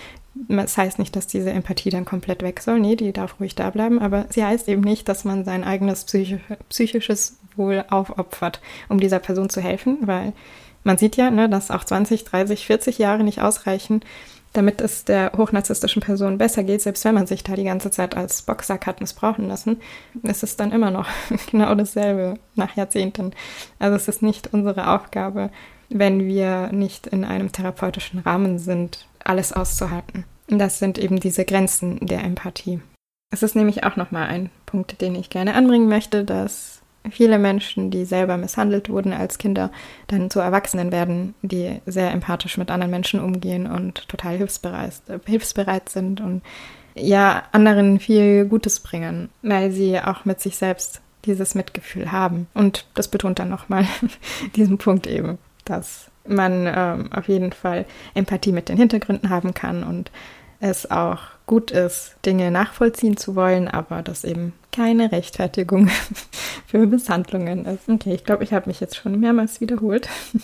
Das 0.48 0.78
heißt 0.78 1.00
nicht, 1.00 1.16
dass 1.16 1.28
diese 1.28 1.52
Empathie 1.52 1.90
dann 1.90 2.06
komplett 2.06 2.44
weg 2.44 2.62
soll. 2.62 2.80
Nee, 2.80 2.96
die 2.96 3.14
darf 3.14 3.40
ruhig 3.40 3.56
da 3.56 3.70
bleiben. 3.70 4.00
Aber 4.00 4.26
sie 4.30 4.44
heißt 4.44 4.68
eben 4.70 4.82
nicht, 4.82 5.08
dass 5.10 5.24
man 5.24 5.46
sein 5.46 5.64
eigenes 5.64 6.06
psychisches 6.70 7.38
Wohl 7.56 7.84
aufopfert, 7.90 8.62
um 8.90 9.00
dieser 9.00 9.20
Person 9.20 9.50
zu 9.50 9.62
helfen, 9.62 10.00
weil 10.02 10.34
man 10.84 10.98
sieht 10.98 11.18
ja, 11.18 11.30
ne, 11.32 11.50
dass 11.50 11.72
auch 11.72 11.84
20, 11.84 12.24
30, 12.24 12.66
40 12.66 12.98
Jahre 12.98 13.24
nicht 13.24 13.42
ausreichen, 13.42 14.02
damit 14.54 14.82
es 14.82 15.04
der 15.06 15.34
hochnarzisstischen 15.36 16.02
Person 16.02 16.38
besser 16.38 16.64
geht, 16.64 16.82
selbst 16.82 17.04
wenn 17.06 17.16
man 17.16 17.28
sich 17.28 17.44
da 17.44 17.56
die 17.56 17.64
ganze 17.64 17.92
Zeit 17.92 18.16
als 18.16 18.42
Boxsack 18.42 18.88
hat 18.88 19.02
missbrauchen 19.02 19.48
lassen, 19.48 19.82
ist 20.24 20.44
es 20.44 20.56
dann 20.56 20.72
immer 20.72 20.92
noch 20.92 21.08
genau 21.52 21.76
dasselbe 21.76 22.40
nach 22.56 22.76
Jahrzehnten. 22.76 23.34
Also 23.80 23.96
es 23.98 24.08
ist 24.08 24.22
nicht 24.22 24.54
unsere 24.54 24.90
Aufgabe, 24.90 25.52
wenn 25.90 26.26
wir 26.26 26.72
nicht 26.72 27.08
in 27.08 27.24
einem 27.24 27.52
therapeutischen 27.52 28.20
Rahmen 28.20 28.60
sind, 28.60 29.08
alles 29.24 29.54
auszuhalten. 29.54 30.26
Das 30.48 30.80
sind 30.80 30.98
eben 30.98 31.20
diese 31.20 31.46
Grenzen 31.46 32.06
der 32.06 32.24
Empathie. 32.24 32.80
Es 33.32 33.44
ist 33.44 33.56
nämlich 33.56 33.84
auch 33.84 33.98
nochmal 33.98 34.28
ein 34.28 34.50
Punkt, 34.66 35.02
den 35.02 35.16
ich 35.16 35.30
gerne 35.30 35.54
anbringen 35.54 35.90
möchte, 35.90 36.24
dass 36.24 36.82
viele 37.10 37.38
Menschen, 37.38 37.92
die 37.92 38.06
selber 38.06 38.38
misshandelt 38.38 38.90
wurden 38.90 39.14
als 39.14 39.38
Kinder, 39.38 39.72
dann 40.08 40.30
zu 40.30 40.40
Erwachsenen 40.40 40.92
werden, 40.92 41.36
die 41.42 41.82
sehr 41.86 42.12
empathisch 42.12 42.58
mit 42.58 42.72
anderen 42.72 42.92
Menschen 42.92 43.20
umgehen 43.20 43.68
und 43.68 44.08
total 44.08 44.38
hilfsbereit, 44.38 45.02
hilfsbereit 45.26 45.90
sind 45.90 46.22
und 46.22 46.42
ja 46.96 47.44
anderen 47.52 48.00
viel 48.00 48.46
Gutes 48.46 48.80
bringen, 48.80 49.30
weil 49.42 49.72
sie 49.72 50.00
auch 50.00 50.26
mit 50.26 50.40
sich 50.40 50.58
selbst 50.58 51.02
dieses 51.26 51.56
Mitgefühl 51.56 52.12
haben. 52.12 52.48
Und 52.54 52.88
das 52.94 53.10
betont 53.10 53.40
dann 53.40 53.50
nochmal 53.50 53.86
diesen 54.56 54.78
Punkt 54.78 55.08
eben 55.08 55.38
dass 55.70 56.10
man 56.26 56.68
ähm, 56.68 57.10
auf 57.14 57.28
jeden 57.28 57.54
Fall 57.54 57.86
Empathie 58.14 58.52
mit 58.52 58.70
den 58.70 58.78
Hintergründen 58.78 59.30
haben 59.30 59.54
kann 59.54 59.84
und 59.84 60.12
es 60.60 60.90
auch 60.90 61.20
gut 61.46 61.72
ist, 61.72 62.16
Dinge 62.26 62.52
nachvollziehen 62.52 63.16
zu 63.16 63.36
wollen, 63.36 63.68
aber 63.68 64.02
das 64.02 64.24
eben 64.24 64.54
keine 64.72 65.12
Rechtfertigung 65.12 65.90
für 66.68 66.86
Misshandlungen 66.86 67.66
ist. 67.66 67.88
Okay, 67.88 68.14
ich 68.14 68.24
glaube, 68.24 68.44
ich 68.44 68.54
habe 68.54 68.68
mich 68.68 68.80
jetzt 68.80 68.96
schon 68.96 69.20
mehrmals 69.20 69.62
wiederholt. 69.62 70.10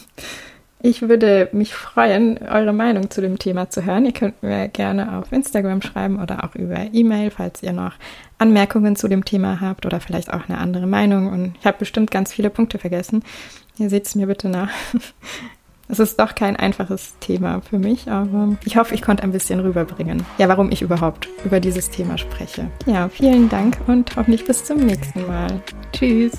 Ich 0.85 1.01
würde 1.01 1.47
mich 1.53 1.73
freuen, 1.73 2.39
eure 2.39 2.73
Meinung 2.73 3.09
zu 3.09 3.21
dem 3.21 3.39
Thema 3.39 3.69
zu 3.69 3.85
hören. 3.85 4.05
Ihr 4.05 4.11
könnt 4.11 4.43
mir 4.43 4.67
gerne 4.67 5.17
auf 5.17 5.31
Instagram 5.31 5.81
schreiben 5.81 6.21
oder 6.21 6.43
auch 6.43 6.55
über 6.55 6.75
E-Mail, 6.91 7.31
falls 7.31 7.63
ihr 7.63 7.71
noch 7.71 7.93
Anmerkungen 8.37 8.97
zu 8.97 9.07
dem 9.07 9.23
Thema 9.23 9.61
habt 9.61 9.85
oder 9.85 10.01
vielleicht 10.01 10.33
auch 10.33 10.49
eine 10.49 10.57
andere 10.57 10.85
Meinung. 10.85 11.31
Und 11.31 11.55
ich 11.57 11.65
habe 11.65 11.77
bestimmt 11.77 12.11
ganz 12.11 12.33
viele 12.33 12.49
Punkte 12.49 12.79
vergessen. 12.79 13.23
Ihr 13.77 13.89
seht 13.89 14.07
es 14.07 14.15
mir 14.15 14.27
bitte 14.27 14.49
nach. 14.49 14.69
Es 15.89 15.99
ist 15.99 16.17
doch 16.17 16.33
kein 16.33 16.55
einfaches 16.55 17.19
Thema 17.19 17.61
für 17.61 17.77
mich, 17.77 18.09
aber 18.09 18.55
ich 18.63 18.77
hoffe, 18.77 18.95
ich 18.95 19.01
konnte 19.01 19.21
ein 19.21 19.33
bisschen 19.33 19.59
rüberbringen, 19.59 20.25
ja, 20.37 20.47
warum 20.47 20.71
ich 20.71 20.81
überhaupt 20.81 21.27
über 21.43 21.59
dieses 21.59 21.89
Thema 21.89 22.17
spreche. 22.17 22.71
Ja, 22.85 23.09
vielen 23.09 23.49
Dank 23.49 23.77
und 23.85 24.15
hoffentlich 24.15 24.45
bis 24.45 24.63
zum 24.63 24.77
nächsten 24.77 25.27
Mal. 25.27 25.61
Tschüss. 25.91 26.31